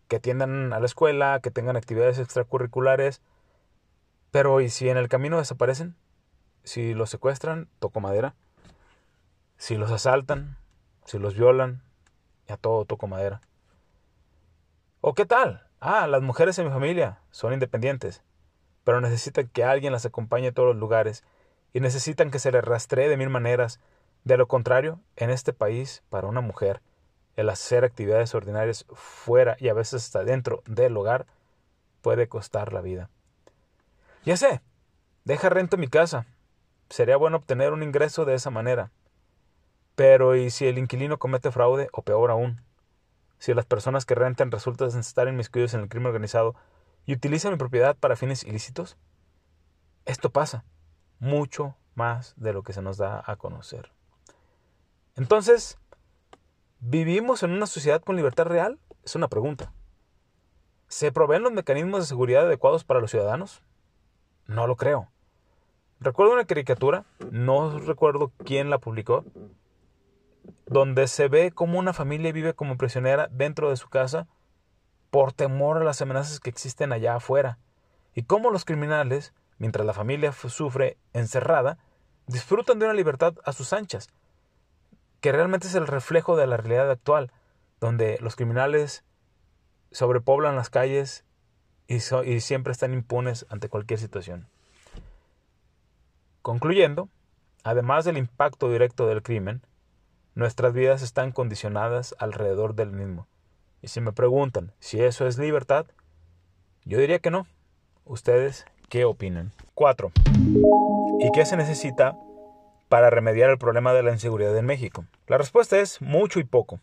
que 0.08 0.17
atiendan 0.17 0.73
a 0.73 0.80
la 0.80 0.86
escuela, 0.86 1.39
que 1.41 1.49
tengan 1.49 1.76
actividades 1.76 2.19
extracurriculares. 2.19 3.19
Pero 4.30 4.62
¿y 4.62 4.69
si 4.69 4.89
en 4.89 4.97
el 4.97 5.10
camino 5.10 5.39
desaparecen? 5.39 5.95
Si 6.63 6.93
los 6.93 7.10
secuestran, 7.10 7.67
toco 7.80 7.99
madera. 7.99 8.36
Si 9.58 9.76
los 9.76 9.89
asaltan, 9.89 10.56
si 11.04 11.17
los 11.17 11.34
violan, 11.34 11.82
ya 12.47 12.58
todo 12.58 12.86
toco 12.86 13.08
madera. 13.08 13.41
¿O 15.05 15.15
qué 15.15 15.25
tal? 15.25 15.67
Ah, 15.81 16.07
las 16.07 16.21
mujeres 16.21 16.57
en 16.57 16.65
mi 16.65 16.71
familia 16.71 17.19
son 17.29 17.51
independientes, 17.51 18.23
pero 18.85 19.01
necesitan 19.01 19.49
que 19.49 19.65
alguien 19.65 19.91
las 19.91 20.05
acompañe 20.05 20.47
a 20.47 20.51
todos 20.53 20.69
los 20.69 20.77
lugares 20.77 21.25
y 21.73 21.81
necesitan 21.81 22.31
que 22.31 22.39
se 22.39 22.53
les 22.53 22.63
rastree 22.63 23.09
de 23.09 23.17
mil 23.17 23.29
maneras 23.29 23.81
de 24.23 24.37
lo 24.37 24.47
contrario, 24.47 25.01
en 25.17 25.29
este 25.29 25.51
país, 25.51 26.03
para 26.09 26.29
una 26.29 26.39
mujer, 26.39 26.79
el 27.35 27.49
hacer 27.49 27.83
actividades 27.83 28.33
ordinarias 28.33 28.85
fuera 28.93 29.57
y 29.59 29.67
a 29.67 29.73
veces 29.73 30.05
hasta 30.05 30.23
dentro 30.23 30.63
del 30.67 30.95
hogar 30.95 31.25
puede 32.01 32.29
costar 32.29 32.71
la 32.71 32.79
vida. 32.79 33.09
Ya 34.23 34.37
sé, 34.37 34.61
deja 35.25 35.49
rento 35.49 35.75
mi 35.75 35.89
casa. 35.89 36.27
Sería 36.89 37.17
bueno 37.17 37.35
obtener 37.35 37.73
un 37.73 37.83
ingreso 37.83 38.23
de 38.23 38.35
esa 38.35 38.51
manera. 38.51 38.89
Pero 39.95 40.37
¿y 40.37 40.49
si 40.49 40.65
el 40.65 40.77
inquilino 40.77 41.19
comete 41.19 41.51
fraude 41.51 41.89
o 41.91 42.03
peor 42.03 42.31
aún? 42.31 42.61
Si 43.43 43.53
las 43.53 43.65
personas 43.65 44.06
que 44.06 44.15
rentan 44.15 44.51
resultan 44.51 44.97
estar 44.97 45.27
inmiscuidos 45.27 45.73
en 45.73 45.82
el 45.82 45.89
crimen 45.89 46.08
organizado 46.08 46.56
y 47.06 47.12
utilizan 47.12 47.51
mi 47.51 47.58
propiedad 47.58 47.93
para 47.93 48.15
fines 48.15 48.45
ilícitos? 48.45 48.95
Esto 50.06 50.29
pasa 50.29 50.63
mucho 51.19 51.75
más 51.93 52.36
de 52.38 52.53
lo 52.53 52.63
que 52.63 52.71
se 52.71 52.82
nos 52.82 52.95
da 52.95 53.21
a 53.25 53.36
conocer. 53.36 53.91
Entonces, 55.17 55.77
¿vivimos 56.79 57.43
en 57.43 57.51
una 57.51 57.65
sociedad 57.65 58.01
con 58.01 58.15
libertad 58.15 58.45
real? 58.45 58.79
Es 59.03 59.13
una 59.13 59.27
pregunta. 59.27 59.73
¿Se 60.88 61.12
proveen 61.12 61.43
los 61.43 61.51
mecanismos 61.51 61.99
de 61.99 62.06
seguridad 62.06 62.45
adecuados 62.45 62.86
para 62.86 63.01
los 63.01 63.12
ciudadanos? 63.12 63.62
No 64.47 64.67
lo 64.67 64.77
creo. 64.77 65.10
Recuerdo 65.99 66.32
una 66.32 66.45
caricatura, 66.45 67.03
no 67.29 67.77
recuerdo 67.77 68.32
quién 68.45 68.69
la 68.69 68.77
publicó, 68.77 69.25
donde 70.65 71.08
se 71.08 71.27
ve 71.27 71.51
cómo 71.51 71.79
una 71.79 71.93
familia 71.93 72.32
vive 72.32 72.53
como 72.53 72.77
prisionera 72.77 73.27
dentro 73.32 73.69
de 73.69 73.77
su 73.77 73.89
casa 73.89 74.27
por 75.10 75.32
temor 75.32 75.77
a 75.77 75.84
las 75.84 76.01
amenazas 76.01 76.39
que 76.39 76.49
existen 76.49 76.91
allá 76.91 77.15
afuera, 77.15 77.60
y 78.15 78.23
cómo 78.23 78.49
los 78.49 78.65
criminales, 78.65 79.34
mientras 79.58 79.86
la 79.86 79.93
familia 79.93 80.32
sufre 80.32 80.97
encerrada, 81.13 81.77
disfrutan 82.27 82.79
de 82.79 82.86
una 82.86 82.93
libertad 82.93 83.36
a 83.45 83.53
sus 83.53 83.73
anchas, 83.73 84.10
que 85.21 85.32
realmente 85.32 85.67
es 85.67 85.75
el 85.75 85.88
reflejo 85.88 86.36
de 86.36 86.47
la 86.47 86.58
realidad 86.58 86.89
actual, 86.89 87.32
donde 87.79 88.17
los 88.21 88.36
criminales 88.36 89.03
sobrepoblan 89.91 90.56
las 90.56 90.69
calles 90.69 91.23
y, 91.88 91.99
siempre 91.99 92.71
están 92.71 92.93
impunes 92.93 93.45
ante 93.49 93.69
cualquier 93.69 93.99
situación. 93.99 94.47
Concluyendo, 96.41 97.10
además 97.63 98.03
del 98.06 98.17
impacto 98.17 98.69
directo 98.69 99.08
del 99.08 99.21
crimen, 99.21 99.62
nuestras 100.35 100.73
vidas 100.73 101.01
están 101.01 101.31
condicionadas 101.31 102.15
alrededor 102.19 102.75
del 102.75 102.91
mismo. 102.91 103.27
Y 103.81 103.89
si 103.89 104.01
me 104.01 104.13
preguntan 104.13 104.71
si 104.79 105.01
eso 105.01 105.27
es 105.27 105.37
libertad, 105.37 105.85
yo 106.85 106.99
diría 106.99 107.19
que 107.19 107.31
no. 107.31 107.45
¿Ustedes 108.05 108.65
qué 108.89 109.05
opinan? 109.05 109.51
4. 109.75 110.11
¿Y 111.19 111.31
qué 111.31 111.45
se 111.45 111.57
necesita 111.57 112.17
para 112.89 113.09
remediar 113.09 113.49
el 113.49 113.57
problema 113.57 113.93
de 113.93 114.03
la 114.03 114.11
inseguridad 114.11 114.57
en 114.57 114.65
México? 114.65 115.05
La 115.27 115.37
respuesta 115.37 115.79
es 115.79 116.01
mucho 116.01 116.39
y 116.39 116.43
poco. 116.43 116.79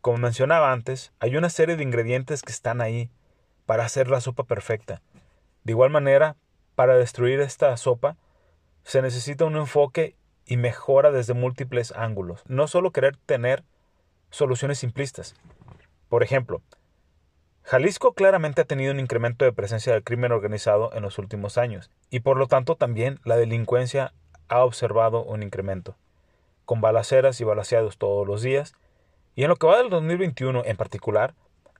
Como 0.00 0.18
mencionaba 0.18 0.72
antes, 0.72 1.12
hay 1.20 1.36
una 1.36 1.50
serie 1.50 1.76
de 1.76 1.82
ingredientes 1.82 2.42
que 2.42 2.52
están 2.52 2.80
ahí 2.80 3.10
para 3.66 3.84
hacer 3.84 4.08
la 4.08 4.20
sopa 4.20 4.44
perfecta. 4.44 5.02
De 5.64 5.72
igual 5.72 5.90
manera, 5.90 6.36
para 6.74 6.96
destruir 6.96 7.40
esta 7.40 7.76
sopa, 7.76 8.16
se 8.82 9.02
necesita 9.02 9.44
un 9.44 9.56
enfoque 9.56 10.16
y 10.46 10.56
mejora 10.56 11.10
desde 11.10 11.34
múltiples 11.34 11.92
ángulos. 11.92 12.42
No 12.46 12.66
solo 12.66 12.90
querer 12.90 13.16
tener 13.16 13.64
soluciones 14.30 14.78
simplistas. 14.78 15.34
Por 16.08 16.22
ejemplo, 16.22 16.62
Jalisco 17.62 18.14
claramente 18.14 18.62
ha 18.62 18.64
tenido 18.64 18.92
un 18.92 19.00
incremento 19.00 19.44
de 19.44 19.52
presencia 19.52 19.92
del 19.92 20.02
crimen 20.02 20.32
organizado 20.32 20.92
en 20.94 21.02
los 21.02 21.18
últimos 21.18 21.58
años 21.58 21.90
y 22.10 22.20
por 22.20 22.36
lo 22.36 22.48
tanto 22.48 22.74
también 22.74 23.20
la 23.24 23.36
delincuencia 23.36 24.12
ha 24.48 24.64
observado 24.64 25.22
un 25.22 25.42
incremento, 25.42 25.96
con 26.64 26.80
balaceras 26.80 27.40
y 27.40 27.44
balaseados 27.44 27.98
todos 27.98 28.26
los 28.26 28.42
días, 28.42 28.74
y 29.36 29.44
en 29.44 29.48
lo 29.48 29.56
que 29.56 29.68
va 29.68 29.78
del 29.78 29.90
2021 29.90 30.62
en 30.64 30.76
particular, 30.76 31.34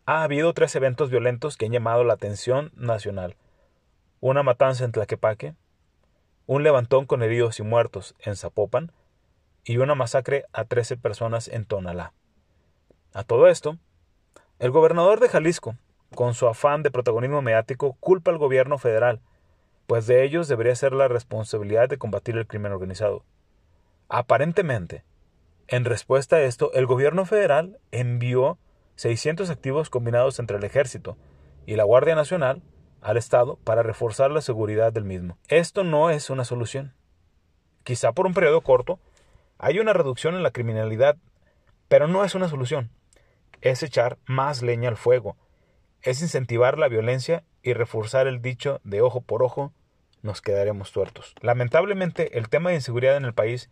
ha 0.06 0.22
habido 0.22 0.54
tres 0.54 0.76
eventos 0.76 1.10
violentos 1.10 1.56
que 1.56 1.66
han 1.66 1.72
llamado 1.72 2.04
la 2.04 2.14
atención 2.14 2.70
nacional. 2.76 3.36
Una 4.20 4.44
matanza 4.44 4.84
en 4.84 4.92
Tlaquepaque, 4.92 5.54
un 6.50 6.64
levantón 6.64 7.06
con 7.06 7.22
heridos 7.22 7.60
y 7.60 7.62
muertos 7.62 8.16
en 8.18 8.34
Zapopan 8.34 8.90
y 9.62 9.76
una 9.76 9.94
masacre 9.94 10.46
a 10.52 10.64
13 10.64 10.96
personas 10.96 11.46
en 11.46 11.64
Tonalá. 11.64 12.12
A 13.12 13.22
todo 13.22 13.46
esto, 13.46 13.78
el 14.58 14.72
gobernador 14.72 15.20
de 15.20 15.28
Jalisco, 15.28 15.76
con 16.12 16.34
su 16.34 16.48
afán 16.48 16.82
de 16.82 16.90
protagonismo 16.90 17.40
mediático, 17.40 17.96
culpa 18.00 18.32
al 18.32 18.38
gobierno 18.38 18.78
federal, 18.78 19.20
pues 19.86 20.08
de 20.08 20.24
ellos 20.24 20.48
debería 20.48 20.74
ser 20.74 20.92
la 20.92 21.06
responsabilidad 21.06 21.88
de 21.88 21.98
combatir 21.98 22.36
el 22.36 22.48
crimen 22.48 22.72
organizado. 22.72 23.24
Aparentemente, 24.08 25.04
en 25.68 25.84
respuesta 25.84 26.34
a 26.34 26.42
esto, 26.42 26.72
el 26.72 26.86
gobierno 26.86 27.26
federal 27.26 27.78
envió 27.92 28.58
600 28.96 29.50
activos 29.50 29.88
combinados 29.88 30.40
entre 30.40 30.56
el 30.56 30.64
ejército 30.64 31.16
y 31.64 31.76
la 31.76 31.84
Guardia 31.84 32.16
Nacional 32.16 32.60
al 33.02 33.16
Estado 33.16 33.56
para 33.64 33.82
reforzar 33.82 34.30
la 34.30 34.40
seguridad 34.40 34.92
del 34.92 35.04
mismo. 35.04 35.38
Esto 35.48 35.84
no 35.84 36.10
es 36.10 36.30
una 36.30 36.44
solución. 36.44 36.94
Quizá 37.84 38.12
por 38.12 38.26
un 38.26 38.34
periodo 38.34 38.60
corto 38.60 38.98
hay 39.58 39.78
una 39.78 39.92
reducción 39.92 40.34
en 40.34 40.42
la 40.42 40.50
criminalidad, 40.50 41.16
pero 41.88 42.08
no 42.08 42.24
es 42.24 42.34
una 42.34 42.48
solución. 42.48 42.90
Es 43.60 43.82
echar 43.82 44.18
más 44.26 44.62
leña 44.62 44.88
al 44.88 44.96
fuego, 44.96 45.36
es 46.02 46.22
incentivar 46.22 46.78
la 46.78 46.88
violencia 46.88 47.44
y 47.62 47.74
reforzar 47.74 48.26
el 48.26 48.40
dicho 48.40 48.80
de 48.84 49.02
ojo 49.02 49.20
por 49.20 49.42
ojo 49.42 49.72
nos 50.22 50.42
quedaremos 50.42 50.92
tuertos. 50.92 51.34
Lamentablemente, 51.40 52.38
el 52.38 52.48
tema 52.48 52.70
de 52.70 52.76
inseguridad 52.76 53.16
en 53.16 53.24
el 53.24 53.34
país 53.34 53.70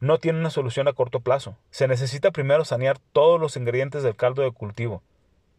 no 0.00 0.18
tiene 0.18 0.38
una 0.38 0.50
solución 0.50 0.88
a 0.88 0.92
corto 0.92 1.20
plazo. 1.20 1.56
Se 1.70 1.86
necesita 1.86 2.30
primero 2.30 2.64
sanear 2.64 2.98
todos 3.12 3.40
los 3.40 3.56
ingredientes 3.56 4.02
del 4.02 4.16
caldo 4.16 4.42
de 4.42 4.50
cultivo, 4.50 5.02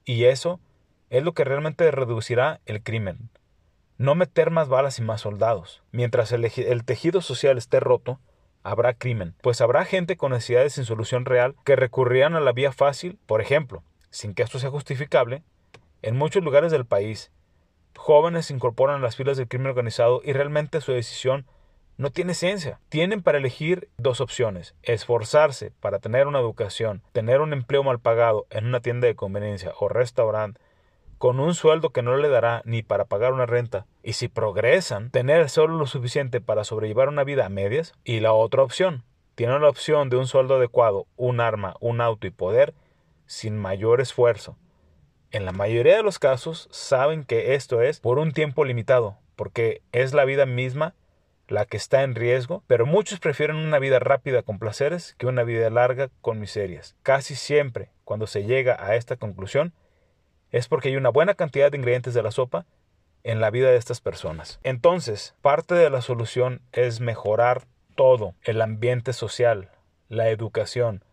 y 0.05 0.25
eso 0.25 0.59
es 1.09 1.23
lo 1.23 1.33
que 1.33 1.43
realmente 1.43 1.89
reducirá 1.91 2.59
el 2.65 2.81
crimen. 2.81 3.29
No 3.97 4.15
meter 4.15 4.49
más 4.49 4.67
balas 4.67 4.99
y 4.99 5.01
más 5.01 5.21
soldados. 5.21 5.83
Mientras 5.91 6.31
el, 6.31 6.83
tejido 6.85 7.21
social 7.21 7.57
esté 7.57 7.79
roto, 7.79 8.19
habrá 8.63 8.93
crimen, 8.93 9.35
pues 9.41 9.61
habrá 9.61 9.85
gente 9.85 10.17
con 10.17 10.31
necesidades 10.31 10.73
sin 10.73 10.85
solución 10.85 11.25
real 11.25 11.55
que 11.63 11.75
recurrirán 11.75 12.35
a 12.35 12.39
la 12.39 12.51
vía 12.51 12.71
fácil, 12.71 13.19
por 13.25 13.41
ejemplo, 13.41 13.83
sin 14.09 14.33
que 14.33 14.43
esto 14.43 14.59
sea 14.59 14.69
justificable, 14.69 15.43
en 16.01 16.17
muchos 16.17 16.43
lugares 16.43 16.71
del 16.71 16.85
país, 16.85 17.31
jóvenes 17.95 18.47
se 18.47 18.53
incorporan 18.53 18.97
a 18.97 19.03
las 19.03 19.15
filas 19.15 19.37
del 19.37 19.47
crimen 19.47 19.67
organizado 19.67 20.21
y 20.23 20.33
realmente 20.33 20.81
su 20.81 20.91
decisión 20.91 21.45
no 21.97 22.11
tiene 22.11 22.33
ciencia. 22.33 22.79
Tienen 22.89 23.21
para 23.21 23.37
elegir 23.37 23.89
dos 23.97 24.19
opciones, 24.19 24.75
esforzarse 24.81 25.71
para 25.79 25.99
tener 25.99 26.27
una 26.27 26.39
educación, 26.39 27.03
tener 27.11 27.41
un 27.41 27.53
empleo 27.53 27.83
mal 27.83 27.99
pagado 27.99 28.47
en 28.49 28.65
una 28.65 28.79
tienda 28.79 29.07
de 29.07 29.15
conveniencia 29.15 29.73
o 29.79 29.89
restaurante 29.89 30.59
con 31.23 31.39
un 31.39 31.55
sueldo 31.55 31.91
que 31.91 32.01
no 32.01 32.17
le 32.17 32.27
dará 32.27 32.61
ni 32.65 32.83
para 32.83 33.05
pagar 33.05 33.31
una 33.31 33.45
renta, 33.45 33.85
y 34.03 34.11
si 34.11 34.27
progresan, 34.27 35.09
tener 35.09 35.49
solo 35.49 35.77
lo 35.77 35.85
suficiente 35.85 36.41
para 36.41 36.65
sobrellevar 36.65 37.07
una 37.07 37.23
vida 37.23 37.45
a 37.45 37.49
medias, 37.49 37.93
y 38.03 38.19
la 38.19 38.33
otra 38.33 38.61
opción, 38.61 39.05
tienen 39.35 39.61
la 39.61 39.69
opción 39.69 40.09
de 40.09 40.17
un 40.17 40.27
sueldo 40.27 40.55
adecuado, 40.55 41.07
un 41.15 41.39
arma, 41.39 41.77
un 41.79 42.01
auto 42.01 42.27
y 42.27 42.31
poder, 42.31 42.73
sin 43.25 43.57
mayor 43.57 44.01
esfuerzo. 44.01 44.57
En 45.31 45.45
la 45.45 45.53
mayoría 45.53 45.95
de 45.95 46.03
los 46.03 46.19
casos 46.19 46.67
saben 46.71 47.23
que 47.23 47.55
esto 47.55 47.81
es 47.81 48.01
por 48.01 48.19
un 48.19 48.33
tiempo 48.33 48.65
limitado, 48.65 49.15
porque 49.37 49.81
es 49.93 50.13
la 50.13 50.25
vida 50.25 50.45
misma 50.45 50.93
la 51.47 51.65
que 51.65 51.77
está 51.77 52.03
en 52.03 52.15
riesgo, 52.15 52.65
pero 52.67 52.85
muchos 52.85 53.21
prefieren 53.21 53.55
una 53.55 53.79
vida 53.79 53.99
rápida 53.99 54.43
con 54.43 54.59
placeres 54.59 55.15
que 55.17 55.27
una 55.27 55.43
vida 55.43 55.69
larga 55.69 56.09
con 56.19 56.41
miserias. 56.41 56.97
Casi 57.01 57.35
siempre, 57.35 57.91
cuando 58.03 58.27
se 58.27 58.43
llega 58.43 58.75
a 58.77 58.97
esta 58.97 59.15
conclusión, 59.15 59.73
es 60.53 60.69
porque 60.69 60.89
hay 60.89 60.95
una 60.95 61.09
buena 61.09 61.33
cantidad 61.33 61.69
de 61.71 61.77
ingredientes 61.77 62.13
de 62.13 62.23
la 62.23 62.31
sopa 62.31 62.65
en 63.23 63.41
la 63.41 63.49
vida 63.49 63.69
de 63.69 63.77
estas 63.77 63.99
personas. 63.99 64.59
Entonces, 64.63 65.35
parte 65.41 65.75
de 65.75 65.89
la 65.89 66.01
solución 66.01 66.61
es 66.71 67.01
mejorar 67.01 67.63
todo, 67.95 68.35
el 68.43 68.61
ambiente 68.61 69.13
social, 69.13 69.69
la 70.09 70.29
educación, 70.29 71.03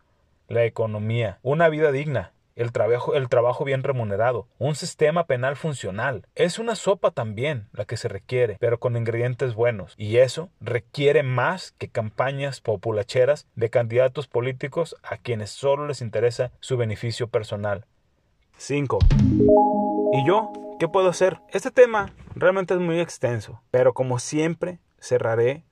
la 0.47 0.63
economía, 0.65 1.39
una 1.41 1.69
vida 1.69 1.91
digna, 1.91 2.33
el 2.55 2.71
trabajo, 2.71 3.15
el 3.15 3.29
trabajo 3.29 3.63
bien 3.65 3.81
remunerado, 3.81 4.47
un 4.59 4.75
sistema 4.75 5.25
penal 5.25 5.55
funcional. 5.55 6.27
Es 6.35 6.59
una 6.59 6.75
sopa 6.75 7.09
también 7.09 7.67
la 7.73 7.85
que 7.85 7.97
se 7.97 8.09
requiere, 8.09 8.57
pero 8.59 8.79
con 8.79 8.95
ingredientes 8.95 9.55
buenos. 9.55 9.95
Y 9.97 10.17
eso 10.17 10.49
requiere 10.59 11.23
más 11.23 11.71
que 11.79 11.87
campañas 11.87 12.61
populacheras 12.61 13.47
de 13.55 13.69
candidatos 13.69 14.27
políticos 14.27 14.95
a 15.01 15.17
quienes 15.17 15.49
solo 15.49 15.87
les 15.87 16.01
interesa 16.01 16.51
su 16.59 16.77
beneficio 16.77 17.27
personal. 17.27 17.85
5. 18.61 18.99
¿Y 20.13 20.25
yo? 20.25 20.51
¿Qué 20.79 20.87
puedo 20.87 21.09
hacer? 21.09 21.39
Este 21.49 21.71
tema 21.71 22.13
realmente 22.35 22.75
es 22.75 22.79
muy 22.79 22.99
extenso, 22.99 23.63
pero 23.71 23.93
como 23.93 24.19
siempre 24.19 24.79
cerraré 24.99 25.63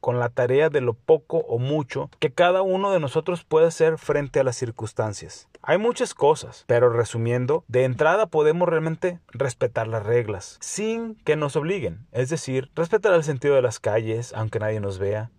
con 0.00 0.18
la 0.18 0.28
tarea 0.28 0.68
de 0.68 0.82
lo 0.82 0.92
poco 0.92 1.38
o 1.38 1.58
mucho 1.58 2.10
que 2.18 2.30
cada 2.30 2.60
uno 2.60 2.92
de 2.92 3.00
nosotros 3.00 3.44
puede 3.44 3.66
hacer 3.66 3.96
frente 3.96 4.40
a 4.40 4.44
las 4.44 4.56
circunstancias. 4.56 5.48
Hay 5.62 5.78
muchas 5.78 6.12
cosas, 6.12 6.64
pero 6.66 6.90
resumiendo, 6.90 7.64
de 7.66 7.84
entrada 7.84 8.26
podemos 8.26 8.68
realmente 8.68 9.20
respetar 9.28 9.88
las 9.88 10.04
reglas, 10.04 10.58
sin 10.60 11.14
que 11.24 11.34
nos 11.34 11.56
obliguen, 11.56 12.06
es 12.12 12.28
decir, 12.28 12.70
respetar 12.74 13.14
el 13.14 13.24
sentido 13.24 13.54
de 13.54 13.62
las 13.62 13.80
calles, 13.80 14.34
aunque 14.34 14.60
nadie 14.60 14.80
nos 14.80 14.98
vea, 14.98 15.30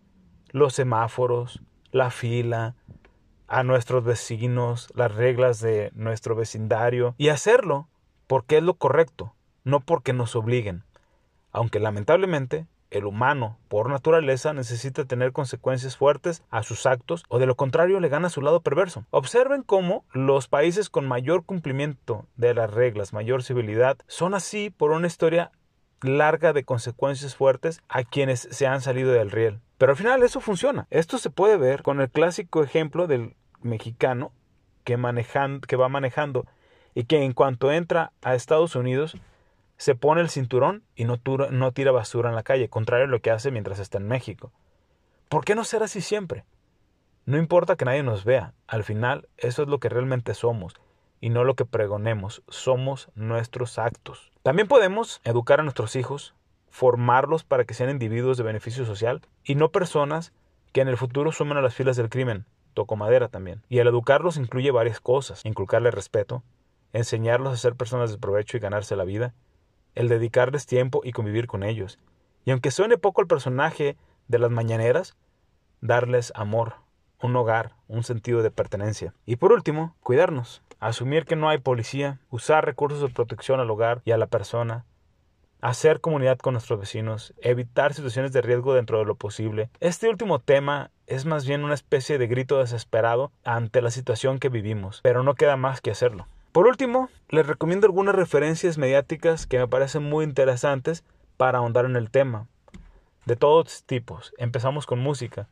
los 0.51 0.73
semáforos, 0.73 1.61
la 1.91 2.09
fila, 2.09 2.75
a 3.49 3.63
nuestros 3.63 4.03
vecinos, 4.03 4.87
las 4.95 5.13
reglas 5.13 5.59
de 5.59 5.91
nuestro 5.93 6.35
vecindario 6.35 7.15
y 7.17 7.29
hacerlo 7.29 7.89
porque 8.27 8.57
es 8.57 8.63
lo 8.63 8.75
correcto, 8.75 9.33
no 9.63 9.79
porque 9.79 10.13
nos 10.13 10.35
obliguen. 10.35 10.83
Aunque 11.51 11.79
lamentablemente 11.79 12.67
el 12.91 13.05
humano, 13.05 13.57
por 13.67 13.89
naturaleza, 13.89 14.53
necesita 14.53 15.05
tener 15.05 15.31
consecuencias 15.31 15.97
fuertes 15.97 16.43
a 16.49 16.63
sus 16.63 16.85
actos 16.85 17.23
o 17.27 17.39
de 17.39 17.45
lo 17.45 17.55
contrario 17.55 17.99
le 17.99 18.09
gana 18.09 18.29
su 18.29 18.41
lado 18.41 18.61
perverso. 18.61 19.05
Observen 19.09 19.63
cómo 19.63 20.05
los 20.11 20.47
países 20.47 20.89
con 20.89 21.07
mayor 21.07 21.43
cumplimiento 21.43 22.25
de 22.35 22.53
las 22.53 22.71
reglas, 22.71 23.13
mayor 23.13 23.43
civilidad, 23.43 23.97
son 24.07 24.33
así 24.33 24.69
por 24.69 24.91
una 24.91 25.07
historia 25.07 25.51
larga 26.01 26.53
de 26.53 26.63
consecuencias 26.63 27.35
fuertes 27.35 27.81
a 27.89 28.03
quienes 28.03 28.47
se 28.51 28.67
han 28.67 28.81
salido 28.81 29.11
del 29.11 29.31
riel. 29.31 29.59
Pero 29.77 29.91
al 29.93 29.97
final 29.97 30.23
eso 30.23 30.41
funciona. 30.41 30.87
Esto 30.89 31.17
se 31.17 31.29
puede 31.29 31.57
ver 31.57 31.83
con 31.83 32.01
el 32.01 32.09
clásico 32.09 32.63
ejemplo 32.63 33.07
del 33.07 33.35
mexicano 33.61 34.31
que, 34.83 34.97
que 35.67 35.75
va 35.75 35.89
manejando 35.89 36.45
y 36.95 37.03
que 37.03 37.23
en 37.23 37.33
cuanto 37.33 37.71
entra 37.71 38.11
a 38.21 38.35
Estados 38.35 38.75
Unidos 38.75 39.17
se 39.77 39.95
pone 39.95 40.21
el 40.21 40.29
cinturón 40.29 40.83
y 40.95 41.05
no, 41.05 41.19
no 41.51 41.71
tira 41.71 41.91
basura 41.91 42.29
en 42.29 42.35
la 42.35 42.43
calle, 42.43 42.69
contrario 42.69 43.05
a 43.05 43.09
lo 43.09 43.21
que 43.21 43.31
hace 43.31 43.51
mientras 43.51 43.79
está 43.79 43.97
en 43.97 44.07
México. 44.07 44.51
¿Por 45.29 45.45
qué 45.45 45.55
no 45.55 45.63
ser 45.63 45.83
así 45.83 46.01
siempre? 46.01 46.43
No 47.25 47.37
importa 47.37 47.75
que 47.75 47.85
nadie 47.85 48.03
nos 48.03 48.25
vea, 48.25 48.53
al 48.67 48.83
final 48.83 49.29
eso 49.37 49.63
es 49.63 49.69
lo 49.69 49.79
que 49.79 49.87
realmente 49.87 50.33
somos 50.33 50.73
y 51.21 51.29
no 51.29 51.43
lo 51.43 51.55
que 51.55 51.65
pregonemos, 51.65 52.43
somos 52.47 53.09
nuestros 53.15 53.77
actos. 53.77 54.31
También 54.41 54.67
podemos 54.67 55.21
educar 55.23 55.59
a 55.59 55.63
nuestros 55.63 55.95
hijos, 55.95 56.33
formarlos 56.69 57.43
para 57.43 57.65
que 57.65 57.73
sean 57.73 57.89
individuos 57.89 58.37
de 58.37 58.43
beneficio 58.43 58.85
social 58.85 59.21
y 59.43 59.55
no 59.55 59.69
personas 59.69 60.33
que 60.71 60.81
en 60.81 60.87
el 60.87 60.97
futuro 60.97 61.31
sumen 61.31 61.57
a 61.57 61.61
las 61.61 61.75
filas 61.75 61.97
del 61.97 62.09
crimen. 62.09 62.45
Toco 62.73 62.95
madera 62.95 63.27
también. 63.27 63.63
Y 63.69 63.79
el 63.79 63.87
educarlos 63.87 64.37
incluye 64.37 64.71
varias 64.71 64.99
cosas, 64.99 65.45
inculcarles 65.45 65.93
respeto, 65.93 66.43
enseñarlos 66.93 67.53
a 67.53 67.57
ser 67.57 67.75
personas 67.75 68.11
de 68.11 68.17
provecho 68.17 68.57
y 68.57 68.59
ganarse 68.59 68.95
la 68.95 69.03
vida, 69.03 69.33
el 69.95 70.07
dedicarles 70.07 70.65
tiempo 70.65 71.01
y 71.03 71.11
convivir 71.11 71.47
con 71.47 71.63
ellos. 71.63 71.99
Y 72.45 72.51
aunque 72.51 72.71
suene 72.71 72.97
poco 72.97 73.21
el 73.21 73.27
personaje 73.27 73.97
de 74.27 74.39
las 74.39 74.51
mañaneras, 74.51 75.17
darles 75.81 76.31
amor, 76.35 76.75
un 77.21 77.35
hogar, 77.35 77.73
un 77.87 78.03
sentido 78.03 78.41
de 78.43 78.51
pertenencia. 78.51 79.13
Y 79.25 79.35
por 79.35 79.51
último, 79.51 79.95
cuidarnos, 80.01 80.61
asumir 80.79 81.25
que 81.25 81.35
no 81.35 81.49
hay 81.49 81.57
policía, 81.57 82.19
usar 82.29 82.65
recursos 82.65 83.01
de 83.01 83.09
protección 83.09 83.59
al 83.59 83.69
hogar 83.69 84.01
y 84.05 84.11
a 84.11 84.17
la 84.17 84.27
persona, 84.27 84.85
hacer 85.61 86.01
comunidad 86.01 86.37
con 86.37 86.53
nuestros 86.53 86.79
vecinos, 86.79 87.33
evitar 87.41 87.93
situaciones 87.93 88.31
de 88.31 88.41
riesgo 88.41 88.73
dentro 88.73 88.99
de 88.99 89.05
lo 89.05 89.15
posible. 89.15 89.69
Este 89.79 90.09
último 90.09 90.39
tema 90.39 90.91
es 91.07 91.25
más 91.25 91.45
bien 91.45 91.63
una 91.63 91.73
especie 91.73 92.17
de 92.17 92.27
grito 92.27 92.59
desesperado 92.59 93.31
ante 93.43 93.81
la 93.81 93.91
situación 93.91 94.39
que 94.39 94.49
vivimos, 94.49 95.01
pero 95.03 95.23
no 95.23 95.35
queda 95.35 95.57
más 95.57 95.81
que 95.81 95.91
hacerlo. 95.91 96.27
Por 96.51 96.67
último, 96.67 97.09
les 97.29 97.45
recomiendo 97.45 97.87
algunas 97.87 98.15
referencias 98.15 98.77
mediáticas 98.77 99.45
que 99.45 99.59
me 99.59 99.67
parecen 99.67 100.03
muy 100.03 100.25
interesantes 100.25 101.03
para 101.37 101.59
ahondar 101.59 101.85
en 101.85 101.95
el 101.95 102.09
tema. 102.09 102.47
De 103.25 103.35
todos 103.35 103.83
tipos. 103.83 104.33
Empezamos 104.37 104.87
con 104.87 104.99
música. 104.99 105.47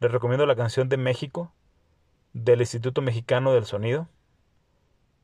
Les 0.00 0.12
recomiendo 0.12 0.46
la 0.46 0.54
canción 0.54 0.88
de 0.88 0.96
México 0.96 1.52
del 2.32 2.60
Instituto 2.60 3.02
Mexicano 3.02 3.52
del 3.52 3.64
Sonido. 3.64 4.08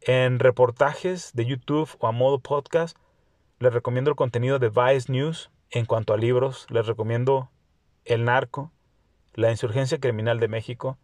En 0.00 0.40
reportajes 0.40 1.32
de 1.34 1.46
YouTube 1.46 1.88
o 2.00 2.08
a 2.08 2.12
modo 2.12 2.40
podcast, 2.40 2.98
les 3.58 3.72
recomiendo 3.72 4.10
el 4.10 4.16
contenido 4.16 4.58
de 4.58 4.68
Vice 4.68 5.10
News. 5.10 5.50
En 5.70 5.86
cuanto 5.86 6.12
a 6.12 6.16
libros, 6.16 6.66
les 6.70 6.86
recomiendo 6.86 7.50
El 8.04 8.24
Narco, 8.24 8.72
La 9.34 9.50
Insurgencia 9.50 9.98
Criminal 9.98 10.38
de 10.38 10.48
México, 10.48 10.98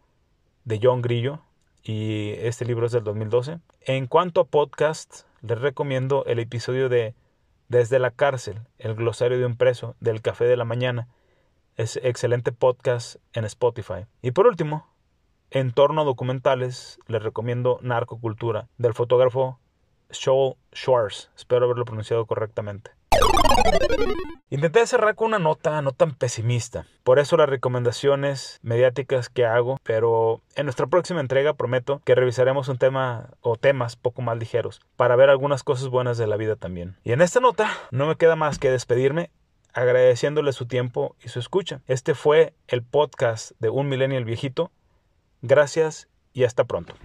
de 0.63 0.79
John 0.81 1.01
Grillo, 1.01 1.41
y 1.83 2.31
este 2.37 2.65
libro 2.65 2.85
es 2.85 2.91
del 2.91 3.03
2012. 3.03 3.59
En 3.81 4.07
cuanto 4.07 4.41
a 4.41 4.45
podcast, 4.45 5.23
les 5.41 5.59
recomiendo 5.59 6.23
el 6.25 6.39
episodio 6.39 6.89
de 6.89 7.15
Desde 7.69 7.99
la 7.99 8.11
cárcel, 8.11 8.59
el 8.77 8.95
glosario 8.95 9.37
de 9.37 9.45
un 9.45 9.55
preso 9.55 9.95
del 9.99 10.21
Café 10.21 10.45
de 10.45 10.57
la 10.57 10.65
Mañana. 10.65 11.07
Es 11.77 11.99
excelente 12.03 12.51
podcast 12.51 13.15
en 13.33 13.45
Spotify. 13.45 14.05
Y 14.21 14.31
por 14.31 14.45
último, 14.45 14.87
en 15.49 15.71
torno 15.71 16.01
a 16.01 16.05
documentales, 16.05 16.99
les 17.07 17.23
recomiendo 17.23 17.79
Narcocultura 17.81 18.67
del 18.77 18.93
fotógrafo 18.93 19.60
Joel 20.13 20.55
Schwartz. 20.73 21.29
Espero 21.35 21.65
haberlo 21.65 21.85
pronunciado 21.85 22.25
correctamente. 22.25 22.91
Intenté 24.49 24.85
cerrar 24.85 25.15
con 25.15 25.27
una 25.27 25.39
nota 25.39 25.81
no 25.81 25.93
tan 25.93 26.13
pesimista, 26.13 26.85
por 27.03 27.19
eso 27.19 27.37
las 27.37 27.47
recomendaciones 27.47 28.59
mediáticas 28.61 29.29
que 29.29 29.45
hago, 29.45 29.79
pero 29.83 30.41
en 30.55 30.65
nuestra 30.65 30.87
próxima 30.87 31.21
entrega 31.21 31.53
prometo 31.53 32.01
que 32.03 32.15
revisaremos 32.15 32.67
un 32.67 32.77
tema 32.77 33.29
o 33.39 33.55
temas 33.55 33.95
poco 33.95 34.21
más 34.21 34.37
ligeros 34.37 34.81
para 34.97 35.15
ver 35.15 35.29
algunas 35.29 35.63
cosas 35.63 35.87
buenas 35.87 36.17
de 36.17 36.27
la 36.27 36.35
vida 36.35 36.57
también. 36.57 36.97
Y 37.05 37.13
en 37.13 37.21
esta 37.21 37.39
nota 37.39 37.71
no 37.91 38.07
me 38.07 38.17
queda 38.17 38.35
más 38.35 38.59
que 38.59 38.69
despedirme 38.69 39.31
agradeciéndole 39.73 40.51
su 40.51 40.65
tiempo 40.65 41.15
y 41.23 41.29
su 41.29 41.39
escucha. 41.39 41.81
Este 41.87 42.13
fue 42.13 42.53
el 42.67 42.83
podcast 42.83 43.51
de 43.59 43.69
Un 43.69 43.87
Millennial 43.87 44.25
Viejito. 44.25 44.71
Gracias 45.41 46.09
y 46.33 46.43
hasta 46.43 46.65
pronto. 46.65 46.95